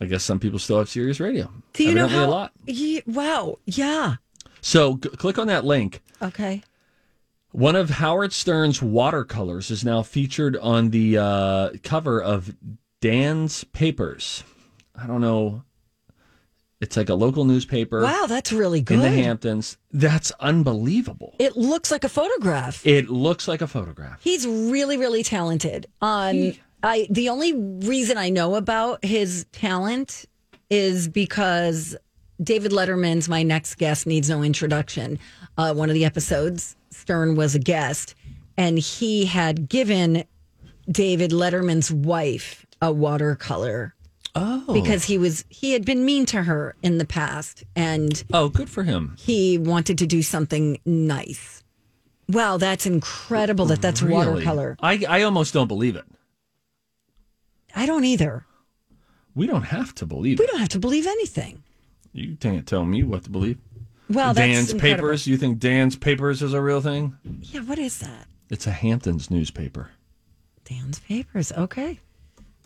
I 0.03 0.07
guess 0.07 0.25
some 0.25 0.41
people 0.41 0.59
still 0.59 0.79
have 0.79 0.89
Sirius 0.89 1.21
Radio. 1.21 1.49
Do 1.75 1.85
you 1.85 1.95
know 1.95 2.09
how? 2.09 2.25
a 2.25 2.27
lot. 2.27 2.53
Ye- 2.67 3.03
wow. 3.07 3.59
Yeah. 3.67 4.17
So 4.61 4.97
g- 4.97 5.09
click 5.11 5.39
on 5.39 5.47
that 5.47 5.65
link. 5.65 6.03
Okay. 6.21 6.63
One 7.53 7.77
of 7.77 7.89
Howard 7.91 8.33
Stern's 8.33 8.83
watercolors 8.83 9.71
is 9.71 9.85
now 9.85 10.03
featured 10.03 10.57
on 10.57 10.91
the 10.91 11.19
uh, 11.19 11.71
cover 11.85 12.21
of 12.21 12.53
Dan's 13.01 13.63
Papers. 13.63 14.43
I 14.97 15.07
don't 15.07 15.21
know. 15.21 15.63
It's 16.81 16.97
like 16.97 17.09
a 17.09 17.15
local 17.15 17.45
newspaper 17.45 18.03
Wow, 18.03 18.27
that's 18.27 18.53
really 18.53 18.81
good. 18.81 18.95
in 18.95 19.01
the 19.03 19.11
Hamptons. 19.11 19.77
That's 19.93 20.33
unbelievable. 20.41 21.37
It 21.39 21.57
looks 21.57 21.93
like 21.93 22.03
a 22.03 22.09
photograph. 22.09 22.85
It 22.85 23.09
looks 23.09 23.47
like 23.47 23.63
a 23.63 23.69
photograph. 23.69 24.21
He's 24.21 24.49
really, 24.49 24.97
really 24.97 25.23
talented. 25.23 25.87
Um, 26.01 26.55
I 26.83 27.07
the 27.11 27.29
only 27.29 27.53
reason 27.55 28.19
I 28.19 28.31
know 28.31 28.55
about 28.55 29.05
his 29.05 29.47
talent 29.53 30.25
is 30.71 31.09
because 31.09 31.97
David 32.43 32.73
Letterman's 32.73 33.29
My 33.29 33.43
Next 33.43 33.77
Guest 33.77 34.07
Needs 34.07 34.29
No 34.29 34.43
Introduction. 34.43 35.19
Uh, 35.57 35.75
one 35.75 35.91
of 35.91 35.95
the 35.95 36.05
episodes, 36.05 36.77
Stern 36.91 37.37
was 37.37 37.55
a 37.55 37.59
guest, 37.59 38.15
and 38.57 38.79
he 38.79 39.27
had 39.27 39.69
given 39.69 40.25
David 40.91 41.31
Letterman's 41.31 41.93
wife 41.93 42.67
a 42.81 42.93
watercolor. 42.93 43.95
Oh. 44.35 44.73
Because 44.73 45.05
he 45.05 45.19
was 45.19 45.45
he 45.51 45.73
had 45.73 45.85
been 45.85 46.05
mean 46.07 46.25
to 46.27 46.43
her 46.45 46.75
in 46.83 46.97
the 46.99 47.05
past 47.05 47.65
and 47.77 48.25
Oh, 48.33 48.49
good 48.49 48.71
for 48.71 48.83
him. 48.83 49.15
he 49.19 49.59
wanted 49.59 49.99
to 49.99 50.07
do 50.07 50.23
something 50.23 50.81
nice. 50.87 51.63
Wow, 52.29 52.57
that's 52.57 52.87
incredible 52.87 53.67
that 53.67 53.83
that's 53.83 54.01
Really? 54.01 54.15
watercolor. 54.27 54.79
I, 54.81 55.05
I 55.07 55.23
almost 55.23 55.53
don't 55.53 55.69
believe 55.69 55.97
it. 55.97 56.05
I 57.75 57.87
don't 57.87 58.05
either. 58.05 58.45
We 59.35 59.47
don't 59.47 59.63
have 59.65 59.95
to 59.97 60.07
believe 60.07 60.39
We 60.39 60.45
it. 60.45 60.49
don't 60.51 60.61
have 60.61 60.69
to 60.71 60.79
believe 60.79 61.07
anything. 61.07 61.63
You 62.13 62.37
can't 62.37 62.67
tell 62.67 62.85
me 62.85 63.03
what 63.03 63.25
to 63.25 63.31
believe. 63.31 63.59
Well, 64.11 64.35
that's 64.35 64.47
Dan's 64.47 64.73
incredible. 64.73 65.05
Papers. 65.09 65.27
You 65.27 65.37
think 65.39 65.59
Dan's 65.59 65.97
Papers 65.97 66.43
is 66.43 66.53
a 66.53 66.61
real 66.61 66.81
thing? 66.83 67.17
Yeah, 67.41 67.61
what 67.61 67.79
is 67.79 67.99
that? 68.01 68.27
It's 68.51 68.67
a 68.67 68.71
Hamptons 68.73 69.31
newspaper. 69.31 69.91
Dan's 70.65 70.99
papers. 70.99 71.51
Okay. 71.53 71.99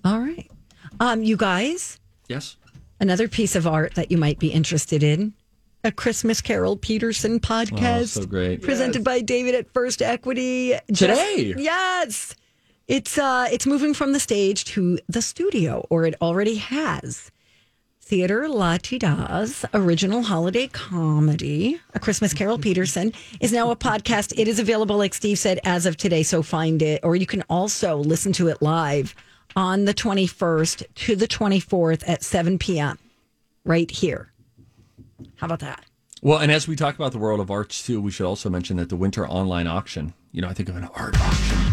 All 0.04 0.18
right. 0.18 0.50
Um, 0.98 1.22
you 1.22 1.36
guys, 1.36 1.98
Yes. 2.28 2.56
another 3.00 3.28
piece 3.28 3.54
of 3.54 3.66
art 3.66 3.94
that 3.94 4.10
you 4.10 4.18
might 4.18 4.38
be 4.40 4.48
interested 4.48 5.02
in. 5.02 5.34
A 5.84 5.92
Christmas 5.92 6.40
Carol 6.40 6.76
Peterson 6.76 7.38
podcast. 7.38 8.00
Oh, 8.00 8.04
so 8.22 8.26
great. 8.26 8.60
Presented 8.62 9.04
by 9.04 9.20
David 9.20 9.54
at 9.54 9.72
First 9.72 10.02
Equity. 10.02 10.74
Today. 10.92 11.52
Just- 11.52 11.60
yes. 11.64 12.34
It's 12.88 13.18
uh 13.18 13.48
it's 13.50 13.66
moving 13.66 13.94
from 13.94 14.12
the 14.12 14.20
stage 14.20 14.64
to 14.66 14.98
the 15.08 15.20
studio, 15.20 15.84
or 15.90 16.04
it 16.06 16.14
already 16.22 16.54
has. 16.56 17.32
Theater 18.00 18.42
Latté 18.42 19.00
Da's 19.00 19.64
original 19.74 20.22
holiday 20.22 20.68
comedy, 20.68 21.80
A 21.94 21.98
Christmas 21.98 22.32
Carol 22.32 22.58
Peterson, 22.58 23.12
is 23.40 23.52
now 23.52 23.72
a 23.72 23.76
podcast. 23.76 24.32
It 24.38 24.46
is 24.46 24.60
available, 24.60 24.96
like 24.96 25.14
Steve 25.14 25.40
said, 25.40 25.58
as 25.64 25.86
of 25.86 25.96
today. 25.96 26.22
So 26.22 26.44
find 26.44 26.80
it, 26.80 27.00
or 27.02 27.16
you 27.16 27.26
can 27.26 27.42
also 27.50 27.96
listen 27.96 28.32
to 28.34 28.46
it 28.46 28.62
live 28.62 29.16
on 29.56 29.86
the 29.86 29.94
21st 29.94 30.84
to 30.94 31.16
the 31.16 31.26
24th 31.26 32.04
at 32.06 32.22
7 32.22 32.56
p.m. 32.60 32.96
right 33.64 33.90
here. 33.90 34.30
How 35.34 35.46
about 35.46 35.58
that? 35.60 35.84
Well, 36.22 36.38
and 36.38 36.52
as 36.52 36.68
we 36.68 36.76
talk 36.76 36.94
about 36.94 37.10
the 37.10 37.18
world 37.18 37.40
of 37.40 37.50
arts 37.50 37.84
too, 37.84 38.00
we 38.00 38.12
should 38.12 38.26
also 38.26 38.48
mention 38.48 38.76
that 38.76 38.90
the 38.90 38.96
winter 38.96 39.26
online 39.26 39.66
auction, 39.66 40.14
you 40.30 40.40
know, 40.40 40.48
I 40.48 40.52
think 40.52 40.68
of 40.68 40.76
an 40.76 40.88
art 40.94 41.20
auction. 41.20 41.65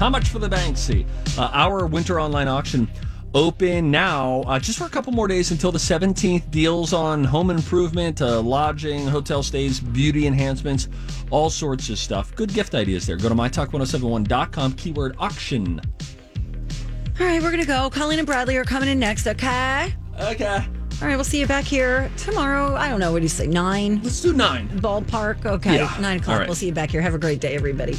How 0.00 0.08
much 0.08 0.30
for 0.30 0.38
the 0.38 0.48
Banksy? 0.48 1.06
Uh, 1.36 1.50
our 1.52 1.84
winter 1.84 2.18
online 2.18 2.48
auction 2.48 2.90
open 3.34 3.90
now 3.90 4.40
uh, 4.46 4.58
just 4.58 4.78
for 4.78 4.86
a 4.86 4.88
couple 4.88 5.12
more 5.12 5.28
days 5.28 5.50
until 5.50 5.70
the 5.70 5.78
17th. 5.78 6.50
Deals 6.50 6.94
on 6.94 7.22
home 7.22 7.50
improvement, 7.50 8.22
uh, 8.22 8.40
lodging, 8.40 9.06
hotel 9.06 9.42
stays, 9.42 9.78
beauty 9.78 10.26
enhancements, 10.26 10.88
all 11.30 11.50
sorts 11.50 11.90
of 11.90 11.98
stuff. 11.98 12.34
Good 12.34 12.54
gift 12.54 12.74
ideas 12.74 13.06
there. 13.06 13.18
Go 13.18 13.28
to 13.28 13.34
mytalk1071.com, 13.34 14.72
keyword 14.72 15.16
auction. 15.18 15.82
All 17.20 17.26
right, 17.26 17.42
we're 17.42 17.50
going 17.50 17.60
to 17.60 17.68
go. 17.68 17.90
Colleen 17.90 18.20
and 18.20 18.26
Bradley 18.26 18.56
are 18.56 18.64
coming 18.64 18.88
in 18.88 18.98
next, 18.98 19.26
okay? 19.26 19.94
Okay. 20.18 20.64
All 21.02 21.08
right, 21.08 21.16
we'll 21.16 21.24
see 21.24 21.40
you 21.40 21.46
back 21.46 21.64
here 21.64 22.10
tomorrow. 22.16 22.74
I 22.74 22.88
don't 22.88 23.00
know. 23.00 23.12
What 23.12 23.18
do 23.18 23.24
you 23.24 23.28
say? 23.28 23.46
Nine? 23.46 24.00
Let's 24.02 24.22
do 24.22 24.32
nine. 24.32 24.66
Ballpark? 24.80 25.44
Okay. 25.44 25.76
Yeah. 25.76 25.94
Nine 26.00 26.20
o'clock. 26.20 26.38
Right. 26.38 26.48
We'll 26.48 26.54
see 26.54 26.66
you 26.68 26.72
back 26.72 26.90
here. 26.90 27.02
Have 27.02 27.14
a 27.14 27.18
great 27.18 27.40
day, 27.40 27.54
everybody. 27.54 27.98